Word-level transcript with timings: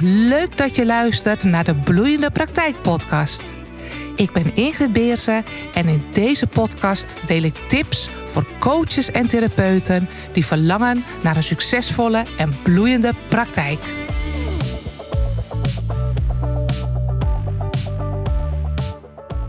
Leuk 0.00 0.56
dat 0.56 0.76
je 0.76 0.86
luistert 0.86 1.44
naar 1.44 1.64
de 1.64 1.74
Bloeiende 1.74 2.30
Praktijk 2.30 2.82
Podcast. 2.82 3.42
Ik 4.16 4.32
ben 4.32 4.54
Ingrid 4.56 4.92
Beersen 4.92 5.44
en 5.74 5.88
in 5.88 6.04
deze 6.12 6.46
podcast 6.46 7.16
deel 7.26 7.42
ik 7.42 7.54
tips 7.68 8.08
voor 8.24 8.46
coaches 8.58 9.10
en 9.10 9.28
therapeuten 9.28 10.08
die 10.32 10.46
verlangen 10.46 11.04
naar 11.22 11.36
een 11.36 11.42
succesvolle 11.42 12.24
en 12.36 12.52
bloeiende 12.62 13.12
praktijk. 13.28 13.94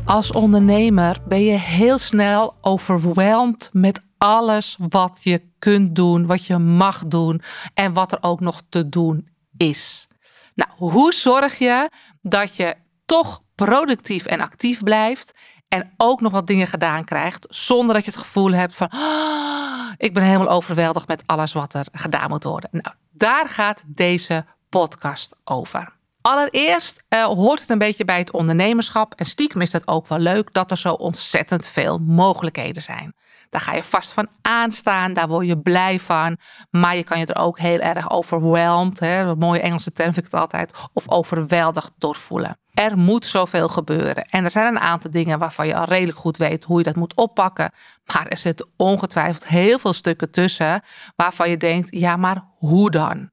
Als 0.06 0.32
ondernemer 0.32 1.18
ben 1.28 1.44
je 1.44 1.58
heel 1.58 1.98
snel 1.98 2.56
overweldigd 2.62 3.70
met 3.74 4.02
alles 4.18 4.78
wat 4.90 5.20
je 5.24 5.42
kunt 5.60 5.96
doen, 5.96 6.26
wat 6.26 6.46
je 6.46 6.58
mag 6.58 7.06
doen 7.08 7.42
en 7.74 7.94
wat 7.94 8.12
er 8.12 8.18
ook 8.22 8.40
nog 8.40 8.62
te 8.70 8.90
doen 8.90 9.28
is. 9.58 10.10
Nou, 10.56 10.70
hoe 10.78 11.14
zorg 11.14 11.58
je 11.58 11.90
dat 12.22 12.56
je 12.56 12.76
toch 13.06 13.42
productief 13.56 14.26
en 14.26 14.40
actief 14.40 14.84
blijft 14.84 15.32
en 15.68 15.94
ook 15.98 16.22
nog 16.22 16.32
wat 16.32 16.48
dingen 16.48 16.68
gedaan 16.68 17.04
krijgt 17.04 17.46
zonder 17.50 17.96
dat 17.96 18.06
je 18.06 18.12
het 18.12 18.20
gevoel 18.20 18.52
hebt 18.52 18.76
van 18.76 18.88
"Ah, 18.90 19.92
ik 19.98 20.14
ben 20.14 20.24
helemaal 20.24 20.50
overweldigd 20.50 21.08
met 21.08 21.24
alles 21.26 21.54
wat 21.54 21.74
er 21.74 21.88
gedaan 21.92 22.30
moet 22.30 22.44
worden. 22.44 22.70
Nou, 22.72 22.96
daar 23.12 23.50
gaat 23.50 23.84
deze 23.88 24.46
podcast 24.70 25.36
over. 25.44 25.94
Allereerst 26.22 27.04
eh, 27.08 27.24
hoort 27.24 27.60
het 27.62 27.70
een 27.70 27.78
beetje 27.78 28.06
bij 28.06 28.18
het 28.18 28.32
ondernemerschap 28.32 29.14
en 29.14 29.26
stiekem 29.26 29.62
is 29.62 29.70
dat 29.70 29.88
ook 29.88 30.08
wel 30.08 30.20
leuk 30.20 30.54
dat 30.54 30.72
er 30.72 30.78
zo 30.78 30.94
ontzettend 30.94 31.68
veel 31.68 31.98
mogelijkheden 32.00 32.82
zijn. 32.82 33.16
Daar 33.52 33.62
ga 33.62 33.74
je 33.74 33.84
vast 33.84 34.12
van 34.12 34.28
aanstaan, 34.42 35.14
daar 35.14 35.28
word 35.28 35.48
je 35.48 35.58
blij 35.58 36.00
van. 36.00 36.38
Maar 36.70 36.96
je 36.96 37.04
kan 37.04 37.20
je 37.20 37.26
er 37.26 37.42
ook 37.42 37.60
heel 37.60 37.80
erg 37.80 38.12
overwhelmed, 38.12 39.00
hè, 39.00 39.22
een 39.22 39.38
mooie 39.38 39.62
Engelse 39.62 39.92
term 39.92 40.14
vind 40.14 40.26
ik 40.26 40.32
het 40.32 40.42
altijd, 40.42 40.74
of 40.94 41.10
overweldigd 41.10 41.92
door 41.98 42.16
voelen. 42.16 42.60
Er 42.74 42.98
moet 42.98 43.26
zoveel 43.26 43.68
gebeuren. 43.68 44.26
En 44.30 44.44
er 44.44 44.52
zijn 44.52 44.68
een 44.68 44.80
aantal 44.80 45.12
dingen 45.12 45.40
waarvan 45.40 45.68
je 45.68 45.76
al 45.76 45.86
redelijk 45.86 46.18
goed 46.18 46.38
weet 46.38 46.64
hoe 46.64 46.78
je 46.78 46.84
dat 46.84 46.96
moet 46.96 47.16
oppakken. 47.16 47.72
Maar 48.14 48.28
er 48.28 48.38
zitten 48.38 48.68
ongetwijfeld 48.78 49.48
heel 49.48 49.80
veel 49.80 49.94
stukken 49.94 50.32
tussen 50.32 50.82
waarvan 51.16 51.50
je 51.50 51.58
denkt, 51.58 51.96
ja, 51.96 52.16
maar 52.16 52.44
hoe 52.58 52.92
dan? 52.92 53.30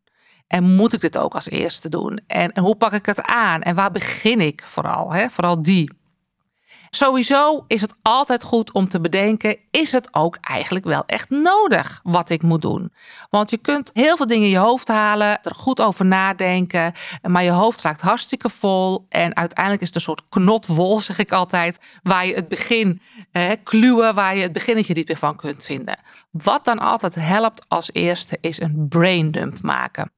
En 0.46 0.74
moet 0.74 0.92
ik 0.92 1.00
dit 1.00 1.18
ook 1.18 1.34
als 1.34 1.48
eerste 1.48 1.88
doen? 1.88 2.20
En, 2.26 2.52
en 2.52 2.62
hoe 2.62 2.76
pak 2.76 2.92
ik 2.92 3.06
het 3.06 3.22
aan? 3.22 3.62
En 3.62 3.74
waar 3.74 3.90
begin 3.90 4.40
ik 4.40 4.62
vooral? 4.66 5.12
Hè? 5.12 5.28
Vooral 5.30 5.62
die. 5.62 5.97
Sowieso 6.90 7.64
is 7.66 7.80
het 7.80 7.94
altijd 8.02 8.42
goed 8.42 8.72
om 8.72 8.88
te 8.88 9.00
bedenken: 9.00 9.56
is 9.70 9.92
het 9.92 10.14
ook 10.14 10.38
eigenlijk 10.40 10.84
wel 10.84 11.02
echt 11.06 11.30
nodig 11.30 12.00
wat 12.02 12.30
ik 12.30 12.42
moet 12.42 12.62
doen? 12.62 12.92
Want 13.30 13.50
je 13.50 13.56
kunt 13.56 13.90
heel 13.92 14.16
veel 14.16 14.26
dingen 14.26 14.44
in 14.44 14.50
je 14.50 14.58
hoofd 14.58 14.88
halen, 14.88 15.42
er 15.42 15.54
goed 15.54 15.80
over 15.80 16.06
nadenken, 16.06 16.92
maar 17.22 17.42
je 17.42 17.50
hoofd 17.50 17.80
raakt 17.80 18.00
hartstikke 18.00 18.48
vol. 18.48 19.06
En 19.08 19.36
uiteindelijk 19.36 19.82
is 19.82 19.86
het 19.86 19.96
een 19.96 20.02
soort 20.02 20.22
knotwol, 20.28 21.00
zeg 21.08 21.18
ik 21.18 21.32
altijd, 21.32 21.78
waar 22.02 22.26
je 22.26 22.34
het 22.34 22.48
begin, 22.48 23.00
eh, 23.32 23.50
kluwen, 23.62 24.14
waar 24.14 24.36
je 24.36 24.42
het 24.42 24.52
beginnetje 24.52 24.94
niet 24.94 25.08
meer 25.08 25.16
van 25.16 25.36
kunt 25.36 25.64
vinden. 25.64 25.98
Wat 26.30 26.64
dan 26.64 26.78
altijd 26.78 27.14
helpt 27.14 27.64
als 27.68 27.90
eerste 27.92 28.38
is 28.40 28.60
een 28.60 28.86
braindump 28.88 29.62
maken. 29.62 30.12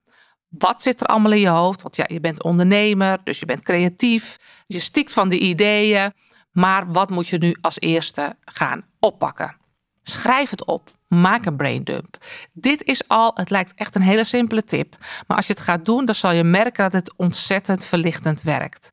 Wat 0.48 0.82
zit 0.82 1.00
er 1.00 1.06
allemaal 1.06 1.32
in 1.32 1.40
je 1.40 1.48
hoofd? 1.48 1.82
Want 1.82 1.96
ja, 1.96 2.04
je 2.08 2.20
bent 2.20 2.42
ondernemer, 2.42 3.18
dus 3.24 3.38
je 3.38 3.46
bent 3.46 3.62
creatief, 3.62 4.36
je 4.66 4.80
stikt 4.80 5.12
van 5.12 5.28
de 5.28 5.38
ideeën. 5.38 6.12
Maar 6.60 6.92
wat 6.92 7.10
moet 7.10 7.28
je 7.28 7.38
nu 7.38 7.56
als 7.60 7.80
eerste 7.80 8.36
gaan 8.44 8.84
oppakken? 8.98 9.56
Schrijf 10.02 10.50
het 10.50 10.64
op. 10.64 10.90
Maak 11.08 11.46
een 11.46 11.56
braindump. 11.56 12.16
Dit 12.52 12.84
is 12.84 13.08
al, 13.08 13.30
het 13.34 13.50
lijkt 13.50 13.72
echt 13.74 13.94
een 13.94 14.02
hele 14.02 14.24
simpele 14.24 14.64
tip. 14.64 14.96
Maar 15.26 15.36
als 15.36 15.46
je 15.46 15.52
het 15.52 15.62
gaat 15.62 15.84
doen, 15.84 16.04
dan 16.04 16.14
zal 16.14 16.32
je 16.32 16.44
merken 16.44 16.82
dat 16.82 16.92
het 16.92 17.16
ontzettend 17.16 17.84
verlichtend 17.84 18.42
werkt. 18.42 18.92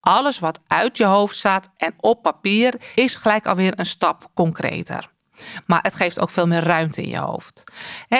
Alles 0.00 0.38
wat 0.38 0.60
uit 0.66 0.96
je 0.96 1.04
hoofd 1.04 1.36
staat 1.36 1.68
en 1.76 1.94
op 1.96 2.22
papier 2.22 2.74
is 2.94 3.14
gelijk 3.14 3.46
alweer 3.46 3.78
een 3.78 3.86
stap 3.86 4.30
concreter. 4.34 5.10
Maar 5.66 5.82
het 5.82 5.94
geeft 5.94 6.20
ook 6.20 6.30
veel 6.30 6.46
meer 6.46 6.62
ruimte 6.62 7.02
in 7.02 7.08
je 7.08 7.18
hoofd. 7.18 7.64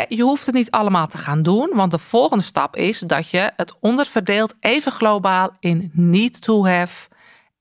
je 0.08 0.22
hoeft 0.22 0.46
het 0.46 0.54
niet 0.54 0.70
allemaal 0.70 1.06
te 1.06 1.18
gaan 1.18 1.42
doen, 1.42 1.70
want 1.74 1.90
de 1.90 1.98
volgende 1.98 2.44
stap 2.44 2.76
is 2.76 2.98
dat 2.98 3.30
je 3.30 3.52
het 3.56 3.74
onderverdeelt 3.80 4.54
even 4.60 4.92
globaal 4.92 5.56
in 5.60 5.90
need 5.92 6.40
to 6.42 6.66
have 6.66 7.08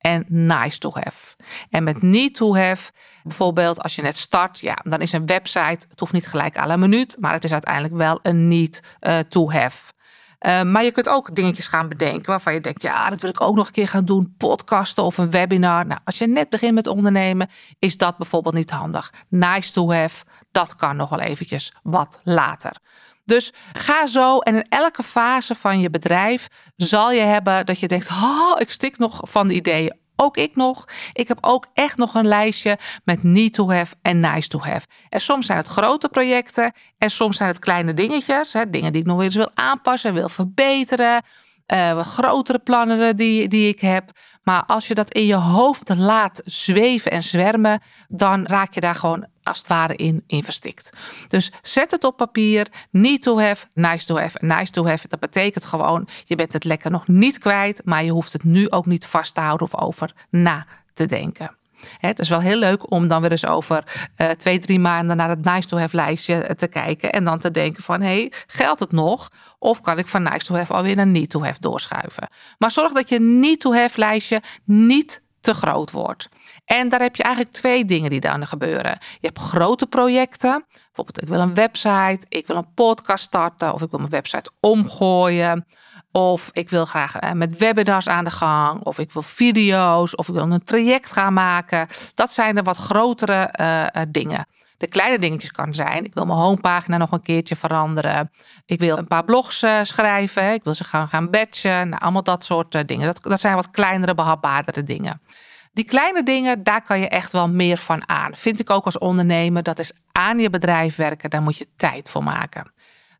en 0.07 0.25
nice 0.27 0.77
to 0.77 0.91
have. 0.93 1.35
En 1.69 1.83
met 1.83 2.01
need 2.01 2.33
to 2.33 2.55
have, 2.55 2.91
bijvoorbeeld 3.23 3.81
als 3.81 3.95
je 3.95 4.01
net 4.01 4.17
start, 4.17 4.59
ja, 4.59 4.77
dan 4.83 5.01
is 5.01 5.11
een 5.11 5.25
website, 5.25 5.85
het 5.89 5.99
hoeft 5.99 6.13
niet 6.13 6.27
gelijk 6.27 6.57
à 6.57 6.67
la 6.67 6.77
minuut, 6.77 7.15
maar 7.19 7.33
het 7.33 7.43
is 7.43 7.51
uiteindelijk 7.51 7.93
wel 7.93 8.19
een 8.21 8.47
need 8.47 8.83
uh, 9.01 9.19
to 9.19 9.51
have. 9.51 9.95
Uh, 10.39 10.61
maar 10.61 10.83
je 10.83 10.91
kunt 10.91 11.09
ook 11.09 11.35
dingetjes 11.35 11.67
gaan 11.67 11.89
bedenken 11.89 12.25
waarvan 12.25 12.53
je 12.53 12.59
denkt, 12.59 12.81
ja, 12.81 13.09
dat 13.09 13.21
wil 13.21 13.29
ik 13.29 13.41
ook 13.41 13.55
nog 13.55 13.67
een 13.67 13.73
keer 13.73 13.87
gaan 13.87 14.05
doen, 14.05 14.35
podcasten 14.37 15.03
of 15.03 15.17
een 15.17 15.31
webinar. 15.31 15.85
Nou, 15.85 15.99
als 16.03 16.17
je 16.17 16.27
net 16.27 16.49
begint 16.49 16.73
met 16.73 16.87
ondernemen, 16.87 17.49
is 17.79 17.97
dat 17.97 18.17
bijvoorbeeld 18.17 18.55
niet 18.55 18.71
handig. 18.71 19.13
Nice 19.29 19.71
to 19.71 19.91
have, 19.93 20.25
dat 20.51 20.75
kan 20.75 20.95
nog 20.95 21.09
wel 21.09 21.19
eventjes 21.19 21.73
wat 21.83 22.19
later. 22.23 22.77
Dus 23.27 23.53
ga 23.73 24.05
zo 24.05 24.39
en 24.39 24.55
in 24.55 24.65
elke 24.69 25.03
fase 25.03 25.55
van 25.55 25.79
je 25.79 25.89
bedrijf 25.89 26.47
zal 26.75 27.11
je 27.11 27.21
hebben 27.21 27.65
dat 27.65 27.79
je 27.79 27.87
denkt: 27.87 28.09
oh, 28.09 28.53
ik 28.57 28.71
stik 28.71 28.97
nog 28.97 29.19
van 29.23 29.47
de 29.47 29.53
ideeën. 29.53 29.97
Ook 30.15 30.37
ik 30.37 30.55
nog. 30.55 30.85
Ik 31.13 31.27
heb 31.27 31.37
ook 31.41 31.65
echt 31.73 31.97
nog 31.97 32.13
een 32.13 32.27
lijstje 32.27 32.77
met 33.03 33.23
need 33.23 33.53
to 33.53 33.71
have 33.71 33.95
en 34.01 34.19
nice 34.19 34.47
to 34.47 34.59
have. 34.59 34.87
En 35.09 35.21
soms 35.21 35.45
zijn 35.45 35.57
het 35.57 35.67
grote 35.67 36.09
projecten 36.09 36.71
en 36.97 37.11
soms 37.11 37.37
zijn 37.37 37.49
het 37.49 37.59
kleine 37.59 37.93
dingetjes. 37.93 38.53
Hè, 38.53 38.69
dingen 38.69 38.91
die 38.91 39.01
ik 39.01 39.07
nog 39.07 39.21
eens 39.21 39.35
wil 39.35 39.51
aanpassen, 39.53 40.13
wil 40.13 40.29
verbeteren. 40.29 41.21
Uh, 41.73 41.99
grotere 41.99 42.59
plannen 42.59 43.15
die, 43.15 43.47
die 43.47 43.67
ik 43.67 43.79
heb. 43.79 44.11
Maar 44.43 44.63
als 44.65 44.87
je 44.87 44.93
dat 44.93 45.13
in 45.13 45.25
je 45.25 45.35
hoofd 45.35 45.95
laat 45.95 46.41
zweven 46.43 47.11
en 47.11 47.23
zwermen, 47.23 47.81
dan 48.07 48.45
raak 48.45 48.73
je 48.73 48.79
daar 48.79 48.95
gewoon 48.95 49.27
als 49.47 49.57
het 49.57 49.67
ware 49.67 49.95
in, 49.95 50.23
in 50.27 50.43
verstikt. 50.43 50.89
Dus 51.27 51.51
zet 51.61 51.91
het 51.91 52.03
op 52.03 52.17
papier. 52.17 52.67
Need 52.91 53.21
to 53.21 53.39
have, 53.39 53.65
nice 53.73 54.05
to 54.05 54.17
have. 54.17 54.37
Nice 54.45 54.71
to 54.71 54.87
have, 54.87 55.07
dat 55.07 55.19
betekent 55.19 55.65
gewoon, 55.65 56.07
je 56.23 56.35
bent 56.35 56.53
het 56.53 56.63
lekker 56.63 56.91
nog 56.91 57.07
niet 57.07 57.37
kwijt, 57.37 57.81
maar 57.85 58.03
je 58.03 58.11
hoeft 58.11 58.33
het 58.33 58.43
nu 58.43 58.69
ook 58.69 58.85
niet 58.85 59.05
vast 59.05 59.33
te 59.33 59.41
houden 59.41 59.67
of 59.67 59.81
over 59.81 60.13
na 60.29 60.65
te 60.93 61.05
denken. 61.05 61.57
Het 61.97 62.19
is 62.19 62.29
wel 62.29 62.39
heel 62.39 62.57
leuk 62.57 62.91
om 62.91 63.07
dan 63.07 63.21
weer 63.21 63.31
eens 63.31 63.45
over 63.45 63.83
uh, 64.17 64.29
twee, 64.29 64.59
drie 64.59 64.79
maanden 64.79 65.17
naar 65.17 65.29
het 65.29 65.43
nice 65.43 65.67
to 65.67 65.77
have 65.77 65.95
lijstje 65.95 66.55
te 66.55 66.67
kijken. 66.67 67.11
En 67.11 67.23
dan 67.23 67.39
te 67.39 67.51
denken 67.51 67.83
van, 67.83 68.01
hey, 68.01 68.31
geldt 68.47 68.79
het 68.79 68.91
nog? 68.91 69.29
Of 69.59 69.81
kan 69.81 69.97
ik 69.97 70.07
van 70.07 70.23
nice 70.23 70.45
to 70.45 70.55
have 70.55 70.73
alweer 70.73 70.95
naar 70.95 71.07
need 71.07 71.29
to 71.29 71.43
have 71.43 71.59
doorschuiven? 71.59 72.27
Maar 72.57 72.71
zorg 72.71 72.91
dat 72.91 73.09
je 73.09 73.19
need 73.19 73.59
to 73.59 73.73
have 73.73 73.99
lijstje 73.99 74.41
niet 74.63 75.21
te 75.41 75.53
groot 75.53 75.91
wordt. 75.91 76.29
En 76.65 76.89
daar 76.89 77.01
heb 77.01 77.15
je 77.15 77.23
eigenlijk 77.23 77.55
twee 77.55 77.85
dingen 77.85 78.09
die 78.09 78.19
dan 78.19 78.47
gebeuren. 78.47 78.97
Je 78.99 79.27
hebt 79.27 79.39
grote 79.39 79.87
projecten. 79.87 80.65
Bijvoorbeeld, 80.71 81.21
ik 81.21 81.27
wil 81.27 81.39
een 81.39 81.53
website, 81.53 82.25
ik 82.29 82.47
wil 82.47 82.55
een 82.55 82.73
podcast 82.73 83.23
starten 83.23 83.73
of 83.73 83.81
ik 83.81 83.89
wil 83.89 83.99
mijn 83.99 84.11
website 84.11 84.51
omgooien. 84.59 85.65
Of 86.11 86.49
ik 86.53 86.69
wil 86.69 86.85
graag 86.85 87.15
eh, 87.15 87.31
met 87.31 87.57
webinars 87.57 88.07
aan 88.07 88.23
de 88.23 88.31
gang. 88.31 88.83
Of 88.83 88.99
ik 88.99 89.11
wil 89.11 89.21
video's. 89.21 90.15
Of 90.15 90.27
ik 90.27 90.33
wil 90.33 90.51
een 90.51 90.63
traject 90.63 91.11
gaan 91.11 91.33
maken. 91.33 91.87
Dat 92.13 92.33
zijn 92.33 92.55
de 92.55 92.61
wat 92.61 92.77
grotere 92.77 93.53
uh, 93.59 94.01
dingen. 94.09 94.47
De 94.77 94.87
kleine 94.87 95.19
dingetjes 95.19 95.51
kan 95.51 95.73
zijn. 95.73 96.05
Ik 96.05 96.13
wil 96.13 96.25
mijn 96.25 96.39
homepagina 96.39 96.97
nog 96.97 97.11
een 97.11 97.21
keertje 97.21 97.55
veranderen. 97.55 98.31
Ik 98.65 98.79
wil 98.79 98.97
een 98.97 99.07
paar 99.07 99.23
blogs 99.23 99.63
uh, 99.63 99.79
schrijven. 99.83 100.53
Ik 100.53 100.63
wil 100.63 100.75
ze 100.75 100.83
gaan, 100.83 101.07
gaan 101.07 101.29
batchen. 101.29 101.89
Nou, 101.89 102.01
allemaal 102.01 102.23
dat 102.23 102.45
soort 102.45 102.87
dingen. 102.87 103.05
Dat, 103.05 103.23
dat 103.23 103.39
zijn 103.39 103.55
wat 103.55 103.71
kleinere, 103.71 104.15
behapbaardere 104.15 104.83
dingen. 104.83 105.21
Die 105.73 105.85
kleine 105.85 106.23
dingen, 106.23 106.63
daar 106.63 106.81
kan 106.81 106.99
je 106.99 107.07
echt 107.07 107.31
wel 107.31 107.49
meer 107.49 107.77
van 107.77 108.09
aan. 108.09 108.35
Vind 108.35 108.59
ik 108.59 108.69
ook 108.69 108.85
als 108.85 108.97
ondernemer. 108.97 109.63
Dat 109.63 109.79
is 109.79 109.91
aan 110.11 110.39
je 110.39 110.49
bedrijf 110.49 110.95
werken. 110.95 111.29
Daar 111.29 111.41
moet 111.41 111.57
je 111.57 111.67
tijd 111.75 112.09
voor 112.09 112.23
maken. 112.23 112.71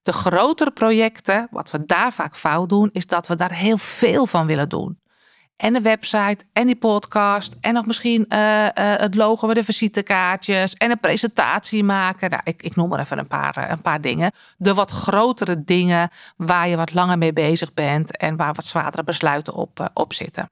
De 0.04 0.14
grotere 0.14 0.72
projecten, 0.72 1.48
wat 1.52 1.72
we 1.72 1.86
daar 1.86 2.14
vaak 2.14 2.38
fout 2.38 2.70
doen, 2.70 2.90
is 2.92 3.08
dat 3.08 3.28
we 3.28 3.36
daar 3.36 3.54
heel 3.54 3.78
veel 3.78 4.28
van 4.28 4.46
willen 4.46 4.70
doen. 4.70 5.00
En 5.58 5.74
de 5.74 5.82
website, 5.82 6.46
en 6.54 6.66
die 6.66 6.76
podcast, 6.76 7.56
en 7.62 7.74
nog 7.74 7.86
misschien 7.86 8.26
uh, 8.30 8.64
uh, 8.64 8.70
het 8.76 9.16
logo 9.16 9.48
met 9.48 9.56
de 9.56 9.64
visitekaartjes, 9.64 10.74
en 10.74 10.92
een 10.92 11.00
presentatie 11.00 11.84
maken. 11.84 12.30
Nou, 12.30 12.42
ik, 12.46 12.64
ik 12.64 12.76
noem 12.76 12.90
maar 12.90 13.00
even 13.00 13.18
een 13.18 13.28
paar, 13.28 13.58
uh, 13.58 13.70
een 13.70 13.82
paar 13.82 14.02
dingen. 14.02 14.32
De 14.58 14.74
wat 14.74 14.92
grotere 14.92 15.64
dingen 15.64 16.10
waar 16.36 16.68
je 16.68 16.76
wat 16.76 16.94
langer 16.94 17.18
mee 17.18 17.34
bezig 17.34 17.74
bent 17.74 18.18
en 18.18 18.36
waar 18.36 18.54
wat 18.54 18.66
zwaardere 18.66 19.04
besluiten 19.04 19.54
op, 19.54 19.90
op 19.94 20.14
zitten. 20.14 20.50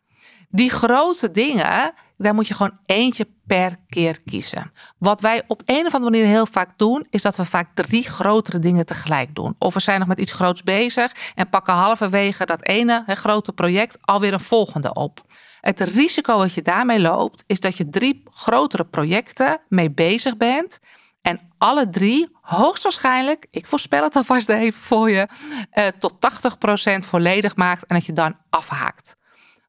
Die 0.50 0.70
grote 0.70 1.32
dingen, 1.32 1.94
daar 2.18 2.34
moet 2.34 2.48
je 2.48 2.54
gewoon 2.54 2.78
eentje 2.86 3.28
per 3.48 3.76
keer 3.90 4.22
kiezen. 4.26 4.72
Wat 4.98 5.22
wij 5.22 5.44
op 5.48 5.62
een 5.66 5.86
of 5.86 5.94
andere 5.94 6.12
manier 6.12 6.26
heel 6.26 6.46
vaak 6.46 6.78
doen, 6.78 7.08
is 7.10 7.22
dat 7.22 7.36
we 7.36 7.46
vaak 7.46 7.70
drie 7.74 8.04
grotere 8.04 8.60
dingen 8.60 8.86
tegelijk 8.86 9.36
doen. 9.36 9.56
Of 9.60 9.74
we 9.74 9.80
zijn 9.80 10.00
nog 10.00 10.08
met 10.08 10.18
iets 10.20 10.32
groots 10.32 10.64
bezig 10.64 11.12
en 11.36 11.50
pakken 11.50 11.74
halverwege 11.74 12.46
dat 12.46 12.64
ene 12.68 13.04
grote 13.08 13.54
project 13.54 13.98
alweer 14.02 14.34
een 14.34 14.40
volgende 14.40 14.94
op. 14.94 15.24
Het 15.62 15.80
risico 15.80 16.38
wat 16.38 16.54
je 16.54 16.62
daarmee 16.62 17.02
loopt, 17.02 17.44
is 17.48 17.60
dat 17.60 17.78
je 17.78 17.90
drie 17.90 18.24
grotere 18.34 18.86
projecten 18.86 19.62
mee 19.68 19.92
bezig 19.92 20.38
bent. 20.38 20.80
En 21.22 21.40
alle 21.58 21.90
drie 21.90 22.30
hoogstwaarschijnlijk, 22.42 23.48
ik 23.52 23.68
voorspel 23.68 24.04
het 24.04 24.16
alvast 24.16 24.50
even 24.50 24.82
voor 24.82 25.10
je, 25.10 25.28
uh, 25.74 25.88
tot 26.00 26.14
80% 26.20 27.06
volledig 27.06 27.56
maakt 27.56 27.86
en 27.86 27.96
dat 27.96 28.06
je 28.06 28.14
dan 28.14 28.38
afhaakt. 28.50 29.16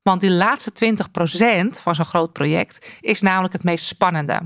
Want 0.06 0.20
die 0.20 0.30
laatste 0.30 0.72
20% 0.72 1.80
van 1.80 1.94
zo'n 1.94 2.04
groot 2.04 2.32
project 2.32 2.98
is 3.00 3.20
namelijk 3.20 3.52
het 3.52 3.64
meest 3.64 3.84
spannende. 3.84 4.40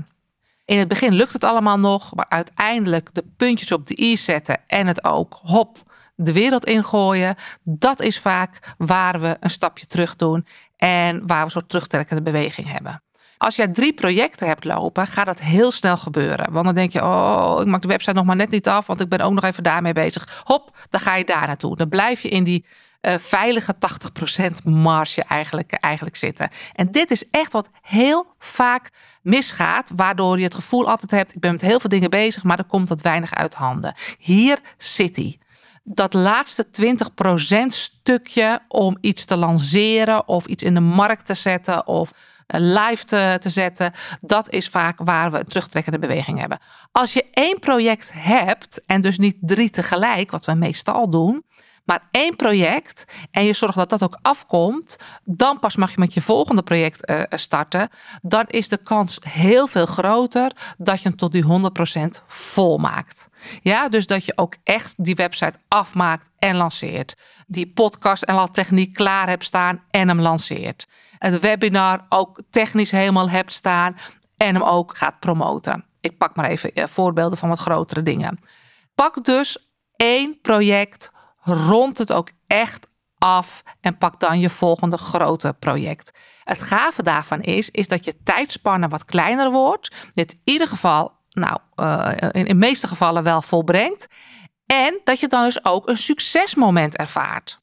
In 0.65 0.79
het 0.79 0.87
begin 0.87 1.13
lukt 1.13 1.33
het 1.33 1.43
allemaal 1.43 1.79
nog, 1.79 2.15
maar 2.15 2.25
uiteindelijk 2.29 3.09
de 3.13 3.23
puntjes 3.37 3.71
op 3.71 3.87
de 3.87 4.01
i 4.01 4.17
zetten 4.17 4.59
en 4.67 4.87
het 4.87 5.03
ook 5.03 5.39
hop 5.43 5.77
de 6.15 6.33
wereld 6.33 6.65
ingooien, 6.65 7.35
dat 7.63 8.01
is 8.01 8.19
vaak 8.19 8.73
waar 8.77 9.19
we 9.19 9.37
een 9.39 9.49
stapje 9.49 9.87
terug 9.87 10.15
doen 10.15 10.45
en 10.77 11.27
waar 11.27 11.45
we 11.45 11.51
zo'n 11.51 11.67
terugtrekkende 11.67 12.21
beweging 12.21 12.71
hebben. 12.71 13.03
Als 13.37 13.55
jij 13.55 13.67
drie 13.67 13.93
projecten 13.93 14.47
hebt 14.47 14.65
lopen, 14.65 15.07
gaat 15.07 15.25
dat 15.25 15.39
heel 15.39 15.71
snel 15.71 15.97
gebeuren. 15.97 16.51
Want 16.51 16.65
dan 16.65 16.75
denk 16.75 16.91
je, 16.91 17.01
oh, 17.01 17.57
ik 17.59 17.67
maak 17.67 17.81
de 17.81 17.87
website 17.87 18.13
nog 18.13 18.25
maar 18.25 18.35
net 18.35 18.49
niet 18.49 18.67
af, 18.67 18.87
want 18.87 19.01
ik 19.01 19.09
ben 19.09 19.19
ook 19.19 19.33
nog 19.33 19.43
even 19.43 19.63
daarmee 19.63 19.93
bezig. 19.93 20.41
Hop, 20.43 20.77
dan 20.89 20.99
ga 20.99 21.15
je 21.15 21.25
daar 21.25 21.47
naartoe. 21.47 21.75
Dan 21.75 21.89
blijf 21.89 22.21
je 22.21 22.29
in 22.29 22.43
die 22.43 22.65
uh, 23.01 23.13
veilige 23.17 23.75
80% 23.75 24.63
marge 24.63 25.23
eigenlijk, 25.23 25.71
eigenlijk 25.71 26.15
zitten. 26.15 26.49
En 26.73 26.91
dit 26.91 27.11
is 27.11 27.29
echt 27.29 27.51
wat 27.51 27.69
heel 27.81 28.35
vaak 28.39 28.89
misgaat, 29.21 29.91
waardoor 29.95 30.37
je 30.37 30.43
het 30.43 30.55
gevoel 30.55 30.89
altijd 30.89 31.11
hebt, 31.11 31.35
ik 31.35 31.41
ben 31.41 31.51
met 31.51 31.61
heel 31.61 31.79
veel 31.79 31.89
dingen 31.89 32.09
bezig, 32.09 32.43
maar 32.43 32.57
er 32.57 32.63
komt 32.63 32.89
wat 32.89 33.01
weinig 33.01 33.33
uit 33.33 33.53
handen. 33.53 33.95
Hier 34.17 34.59
zit 34.77 35.15
hij 35.15 35.39
dat 35.83 36.13
laatste 36.13 36.67
20% 37.63 37.67
stukje 37.67 38.59
om 38.67 38.97
iets 39.01 39.25
te 39.25 39.37
lanceren 39.37 40.27
of 40.27 40.45
iets 40.45 40.63
in 40.63 40.73
de 40.73 40.79
markt 40.79 41.25
te 41.25 41.33
zetten 41.33 41.87
of 41.87 42.11
live 42.47 43.05
te, 43.05 43.37
te 43.39 43.49
zetten, 43.49 43.93
dat 44.19 44.49
is 44.49 44.67
vaak 44.67 44.99
waar 45.03 45.31
we 45.31 45.39
een 45.39 45.45
terugtrekkende 45.45 45.99
beweging 45.99 46.39
hebben. 46.39 46.59
Als 46.91 47.13
je 47.13 47.29
één 47.31 47.59
project 47.59 48.11
hebt 48.15 48.85
en 48.85 49.01
dus 49.01 49.17
niet 49.17 49.37
drie 49.39 49.69
tegelijk, 49.69 50.31
wat 50.31 50.45
we 50.45 50.53
meestal 50.53 51.09
doen, 51.09 51.43
maar 51.85 52.07
één 52.11 52.35
project 52.35 53.05
en 53.31 53.45
je 53.45 53.53
zorgt 53.53 53.75
dat 53.75 53.89
dat 53.89 54.03
ook 54.03 54.19
afkomt, 54.21 54.97
dan 55.23 55.59
pas 55.59 55.75
mag 55.75 55.91
je 55.91 55.99
met 55.99 56.13
je 56.13 56.21
volgende 56.21 56.63
project 56.63 57.09
uh, 57.09 57.21
starten. 57.29 57.89
Dan 58.21 58.45
is 58.47 58.69
de 58.69 58.77
kans 58.77 59.17
heel 59.21 59.67
veel 59.67 59.85
groter 59.85 60.51
dat 60.77 61.01
je 61.01 61.07
hem 61.07 61.17
tot 61.17 61.31
die 61.31 61.43
100% 61.43 61.47
vol 62.27 62.77
maakt. 62.77 63.29
Ja, 63.61 63.89
dus 63.89 64.07
dat 64.07 64.25
je 64.25 64.33
ook 64.35 64.55
echt 64.63 64.93
die 64.97 65.15
website 65.15 65.59
afmaakt 65.67 66.29
en 66.37 66.55
lanceert. 66.55 67.15
Die 67.47 67.71
podcast 67.73 68.23
en 68.23 68.35
al 68.35 68.51
techniek 68.51 68.93
klaar 68.93 69.27
hebt 69.27 69.45
staan 69.45 69.83
en 69.89 70.07
hem 70.07 70.19
lanceert. 70.19 70.87
Het 71.17 71.39
webinar 71.39 72.05
ook 72.09 72.41
technisch 72.49 72.91
helemaal 72.91 73.29
hebt 73.29 73.53
staan 73.53 73.97
en 74.37 74.55
hem 74.55 74.63
ook 74.63 74.97
gaat 74.97 75.19
promoten. 75.19 75.85
Ik 75.99 76.17
pak 76.17 76.35
maar 76.35 76.49
even 76.49 76.73
eh, 76.73 76.87
voorbeelden 76.87 77.37
van 77.37 77.49
wat 77.49 77.59
grotere 77.59 78.03
dingen. 78.03 78.39
Pak 78.95 79.25
dus 79.25 79.71
één 79.95 80.41
project 80.41 81.11
rond 81.41 81.97
het 81.97 82.13
ook 82.13 82.29
echt 82.47 82.89
af 83.17 83.63
en 83.81 83.97
pak 83.97 84.19
dan 84.19 84.39
je 84.39 84.49
volgende 84.49 84.97
grote 84.97 85.55
project. 85.59 86.11
Het 86.43 86.61
gave 86.61 87.03
daarvan 87.03 87.41
is, 87.41 87.69
is 87.69 87.87
dat 87.87 88.05
je 88.05 88.15
tijdspanne 88.23 88.87
wat 88.87 89.05
kleiner 89.05 89.51
wordt. 89.51 89.95
Dit 90.13 90.31
in 90.31 90.39
ieder 90.43 90.67
geval, 90.67 91.11
nou, 91.29 91.57
uh, 91.75 92.11
in 92.31 92.45
de 92.45 92.53
meeste 92.53 92.87
gevallen 92.87 93.23
wel 93.23 93.41
volbrengt. 93.41 94.07
En 94.65 94.99
dat 95.03 95.19
je 95.19 95.27
dan 95.27 95.43
dus 95.43 95.65
ook 95.65 95.87
een 95.87 95.97
succesmoment 95.97 96.97
ervaart. 96.97 97.59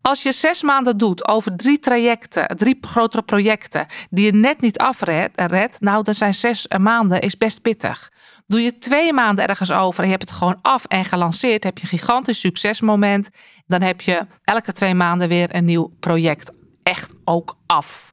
Als 0.00 0.22
je 0.22 0.32
zes 0.32 0.62
maanden 0.62 0.96
doet 0.96 1.28
over 1.28 1.56
drie 1.56 1.78
trajecten, 1.78 2.56
drie 2.56 2.78
grotere 2.80 3.22
projecten, 3.22 3.86
die 4.10 4.24
je 4.24 4.32
net 4.32 4.60
niet 4.60 4.78
afredt, 4.78 5.80
nou, 5.80 6.02
dan 6.02 6.14
zijn 6.14 6.34
zes 6.34 6.68
maanden 6.78 7.20
is 7.20 7.36
best 7.36 7.62
pittig. 7.62 8.10
Doe 8.46 8.60
je 8.60 8.78
twee 8.78 9.12
maanden 9.12 9.46
ergens 9.46 9.72
over 9.72 10.00
en 10.00 10.04
je 10.04 10.16
hebt 10.16 10.28
het 10.28 10.38
gewoon 10.38 10.58
af 10.62 10.84
en 10.84 11.04
gelanceerd, 11.04 11.64
heb 11.64 11.78
je 11.78 11.82
een 11.82 11.98
gigantisch 11.98 12.40
succesmoment. 12.40 13.30
Dan 13.66 13.82
heb 13.82 14.00
je 14.00 14.26
elke 14.44 14.72
twee 14.72 14.94
maanden 14.94 15.28
weer 15.28 15.54
een 15.54 15.64
nieuw 15.64 15.92
project 16.00 16.52
echt 16.82 17.12
ook 17.24 17.56
af. 17.66 18.12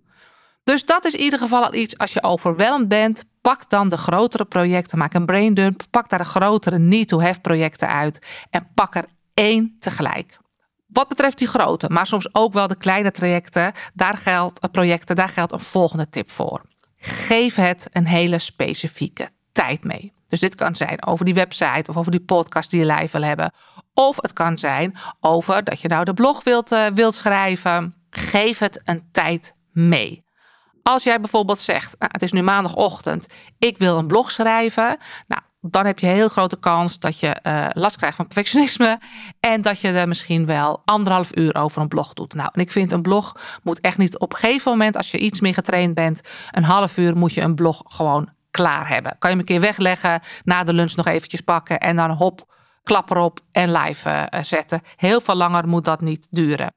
Dus 0.63 0.85
dat 0.85 1.05
is 1.05 1.13
in 1.13 1.23
ieder 1.23 1.39
geval 1.39 1.63
al 1.63 1.73
iets 1.73 1.97
als 1.97 2.13
je 2.13 2.23
overweldigd 2.23 2.87
bent. 2.87 3.23
Pak 3.41 3.69
dan 3.69 3.89
de 3.89 3.97
grotere 3.97 4.45
projecten, 4.45 4.97
maak 4.97 5.13
een 5.13 5.25
braindump, 5.25 5.83
pak 5.89 6.09
daar 6.09 6.19
de 6.19 6.25
grotere 6.25 6.77
need-to-have 6.77 7.39
projecten 7.39 7.87
uit 7.87 8.25
en 8.49 8.67
pak 8.73 8.95
er 8.95 9.05
één 9.33 9.75
tegelijk. 9.79 10.37
Wat 10.87 11.07
betreft 11.07 11.37
die 11.37 11.47
grote, 11.47 11.89
maar 11.89 12.07
soms 12.07 12.33
ook 12.33 12.53
wel 12.53 12.67
de 12.67 12.77
kleine 12.77 13.11
trajecten, 13.11 13.73
daar 13.93 14.17
geldt, 14.17 14.59
eh, 14.59 14.69
projecten, 14.71 15.15
daar 15.15 15.29
geldt 15.29 15.51
een 15.51 15.59
volgende 15.59 16.09
tip 16.09 16.31
voor. 16.31 16.61
Geef 16.97 17.55
het 17.55 17.87
een 17.91 18.07
hele 18.07 18.39
specifieke 18.39 19.29
tijd 19.51 19.83
mee. 19.83 20.13
Dus 20.29 20.39
dit 20.39 20.55
kan 20.55 20.75
zijn 20.75 21.05
over 21.05 21.25
die 21.25 21.33
website 21.33 21.89
of 21.89 21.97
over 21.97 22.11
die 22.11 22.23
podcast 22.23 22.69
die 22.69 22.79
je 22.79 22.93
live 22.93 23.17
wil 23.17 23.27
hebben. 23.27 23.51
Of 23.93 24.15
het 24.21 24.33
kan 24.33 24.57
zijn 24.57 24.97
over 25.19 25.63
dat 25.63 25.81
je 25.81 25.87
nou 25.87 26.03
de 26.03 26.13
blog 26.13 26.43
wilt, 26.43 26.71
uh, 26.71 26.85
wilt 26.93 27.15
schrijven. 27.15 27.93
Geef 28.09 28.59
het 28.59 28.81
een 28.83 29.09
tijd 29.11 29.55
mee. 29.71 30.23
Als 30.83 31.03
jij 31.03 31.19
bijvoorbeeld 31.19 31.61
zegt, 31.61 31.95
nou, 31.99 32.11
het 32.11 32.21
is 32.21 32.31
nu 32.31 32.41
maandagochtend, 32.41 33.27
ik 33.57 33.77
wil 33.77 33.97
een 33.97 34.07
blog 34.07 34.31
schrijven. 34.31 34.97
Nou, 35.27 35.41
dan 35.61 35.85
heb 35.85 35.99
je 35.99 36.05
heel 36.05 36.27
grote 36.27 36.59
kans 36.59 36.99
dat 36.99 37.19
je 37.19 37.39
uh, 37.43 37.67
last 37.73 37.97
krijgt 37.97 38.15
van 38.15 38.25
perfectionisme. 38.25 38.99
En 39.39 39.61
dat 39.61 39.79
je 39.79 39.87
er 39.87 40.07
misschien 40.07 40.45
wel 40.45 40.81
anderhalf 40.85 41.35
uur 41.35 41.55
over 41.55 41.81
een 41.81 41.87
blog 41.87 42.13
doet. 42.13 42.33
Nou, 42.33 42.49
en 42.53 42.61
ik 42.61 42.71
vind 42.71 42.91
een 42.91 43.01
blog 43.01 43.35
moet 43.63 43.79
echt 43.79 43.97
niet 43.97 44.17
op 44.17 44.33
een 44.33 44.39
gegeven 44.39 44.71
moment, 44.71 44.97
als 44.97 45.11
je 45.11 45.17
iets 45.17 45.39
meer 45.39 45.53
getraind 45.53 45.93
bent, 45.93 46.21
een 46.51 46.63
half 46.63 46.97
uur 46.97 47.17
moet 47.17 47.33
je 47.33 47.41
een 47.41 47.55
blog 47.55 47.81
gewoon 47.85 48.29
klaar 48.59 48.87
hebben. 48.87 49.15
Kan 49.19 49.29
je 49.29 49.35
hem 49.35 49.39
een 49.39 49.53
keer 49.53 49.59
wegleggen, 49.59 50.21
na 50.43 50.63
de 50.63 50.73
lunch 50.73 50.95
nog 50.95 51.07
eventjes 51.07 51.41
pakken 51.41 51.79
en 51.79 51.95
dan 51.95 52.11
hop, 52.11 52.53
klap 52.83 53.09
erop 53.09 53.39
en 53.51 53.71
live 53.71 54.09
uh, 54.09 54.43
zetten. 54.43 54.81
Heel 54.95 55.21
veel 55.21 55.35
langer 55.35 55.67
moet 55.67 55.85
dat 55.85 56.01
niet 56.01 56.27
duren. 56.29 56.73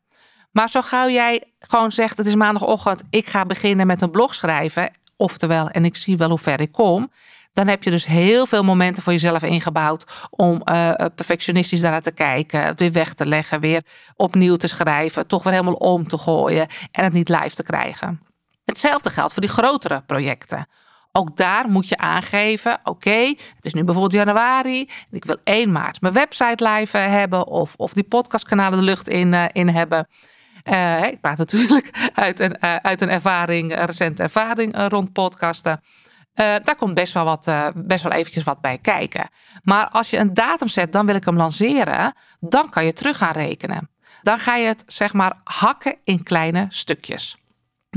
Maar 0.51 0.71
zo 0.71 0.81
gauw 0.81 1.09
jij 1.09 1.43
gewoon 1.59 1.93
zegt, 1.93 2.19
het 2.19 2.27
is 2.27 2.35
maandagochtend, 2.35 3.03
ik 3.11 3.27
ga 3.27 3.45
beginnen 3.45 3.87
met 3.87 4.03
een 4.03 4.11
blog 4.11 4.35
schrijven. 4.35 4.91
Oftewel, 5.17 5.69
en 5.69 5.85
ik 5.85 5.97
zie 5.97 6.17
wel 6.17 6.29
hoe 6.29 6.39
ver 6.39 6.61
ik 6.61 6.73
kom 6.73 7.11
dan 7.53 7.69
heb 7.69 7.83
je 7.83 7.91
dus 7.91 8.07
heel 8.07 8.47
veel 8.47 8.63
momenten 8.63 9.03
voor 9.03 9.13
jezelf 9.13 9.43
ingebouwd 9.43 10.29
om 10.31 10.63
uh, 10.65 10.93
perfectionistisch 11.15 11.81
daarnaar 11.81 12.03
te 12.03 12.11
kijken, 12.11 12.77
weer 12.77 12.93
weg 12.93 13.15
te 13.15 13.27
leggen, 13.27 13.61
weer 13.61 13.83
opnieuw 14.17 14.57
te 14.57 14.69
schrijven, 14.69 15.27
toch 15.27 15.43
weer 15.43 15.53
helemaal 15.53 15.75
om 15.75 16.09
te 16.09 16.19
gooien 16.19 16.67
en 16.91 17.05
het 17.05 17.13
niet 17.13 17.29
live 17.29 17.55
te 17.55 17.63
krijgen. 17.63 18.21
Hetzelfde 18.65 19.11
geldt 19.11 19.33
voor 19.33 19.43
die 19.43 19.51
grotere 19.51 20.03
projecten. 20.07 20.67
Ook 21.13 21.37
daar 21.37 21.69
moet 21.69 21.89
je 21.89 21.97
aangeven: 21.97 22.81
oké, 22.85 23.35
het 23.57 23.65
is 23.65 23.75
nu 23.75 23.85
bijvoorbeeld 23.85 24.15
januari. 24.15 24.89
Ik 25.11 25.25
wil 25.25 25.37
1 25.45 25.73
maart 25.73 26.01
mijn 26.01 26.15
website 26.15 26.69
live 26.69 26.99
eh, 26.99 27.07
hebben. 27.07 27.47
Of, 27.47 27.75
of 27.77 27.93
die 27.93 28.05
podcastkanalen 28.05 28.79
de 28.79 28.85
lucht 28.85 29.09
in, 29.09 29.33
uh, 29.33 29.45
in 29.53 29.69
hebben. 29.69 30.09
Uh, 30.65 31.05
ik 31.05 31.21
praat 31.21 31.39
natuurlijk 31.39 31.91
uit 32.15 32.41
een, 32.41 32.63
uit 32.63 33.01
een 33.01 33.09
ervaring, 33.09 33.75
recente 33.85 34.23
ervaring 34.23 34.89
rond 34.89 35.13
podcasten. 35.13 35.81
Daar 36.35 36.77
komt 36.77 36.95
best 36.95 37.13
wel, 37.13 37.25
wat, 37.25 37.53
best 37.75 38.03
wel 38.03 38.13
eventjes 38.13 38.45
wat 38.45 38.61
bij 38.61 38.79
kijken. 38.79 39.29
Maar 39.63 39.89
als 39.89 40.11
je 40.11 40.19
een 40.19 40.35
datum 40.35 40.69
zet, 40.69 40.93
dan 40.93 41.07
wil 41.07 41.15
ik 41.15 41.25
hem 41.25 41.37
lanceren, 41.37 42.15
dan 42.41 42.71
kan 42.71 42.85
je 42.85 42.93
terug 42.93 43.17
gaan 43.17 43.33
rekenen. 43.33 43.91
Dan 44.23 44.39
ga 44.39 44.57
je 44.57 44.67
het 44.67 44.85
zeg 44.87 45.13
maar 45.13 45.41
hakken 45.45 45.97
in 46.05 46.23
kleine 46.23 46.67
stukjes. 46.69 47.42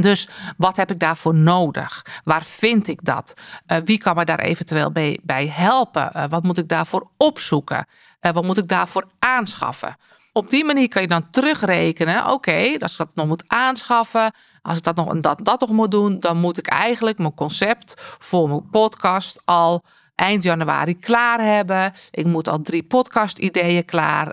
Dus 0.01 0.27
wat 0.57 0.75
heb 0.75 0.91
ik 0.91 0.99
daarvoor 0.99 1.35
nodig? 1.35 2.05
Waar 2.23 2.43
vind 2.43 2.87
ik 2.87 2.99
dat? 3.03 3.33
Uh, 3.67 3.77
wie 3.85 3.97
kan 3.97 4.15
me 4.15 4.25
daar 4.25 4.39
eventueel 4.39 4.91
bij, 5.23 5.47
helpen? 5.51 6.29
wat 6.29 6.43
moet 6.43 6.57
ik 6.57 6.67
daarvoor 6.67 7.07
opzoeken? 7.17 7.87
wat 8.19 8.43
moet 8.43 8.57
ik 8.57 8.67
daarvoor 8.67 9.07
aanschaffen? 9.19 9.97
Op 10.31 10.49
die 10.49 10.65
manier 10.65 10.87
kan 10.87 11.01
je 11.01 11.07
dan 11.07 11.29
terugrekenen. 11.29 12.31
Oké, 12.31 12.75
als 12.79 12.91
ik 12.91 12.97
dat 12.97 13.15
nog 13.15 13.27
moet 13.27 13.43
aanschaffen, 13.47 14.33
als 14.61 14.77
ik 14.77 14.83
dat 14.83 14.95
nog 14.95 15.19
dat, 15.19 15.39
dat 15.43 15.59
nog 15.59 15.71
moet 15.71 15.91
doen, 15.91 16.19
dan 16.19 16.37
moet 16.37 16.57
ik 16.57 16.67
eigenlijk 16.67 17.17
mijn 17.17 17.33
concept 17.33 17.93
voor 18.19 18.49
mijn 18.49 18.69
podcast 18.69 19.41
al 19.45 19.83
eind 20.15 20.43
januari 20.43 20.99
klaar 20.99 21.41
hebben. 21.41 21.93
Ik 22.11 22.25
moet 22.25 22.47
al 22.47 22.61
drie 22.61 22.83
podcast-ideeën 22.83 23.85
klaar 23.85 24.27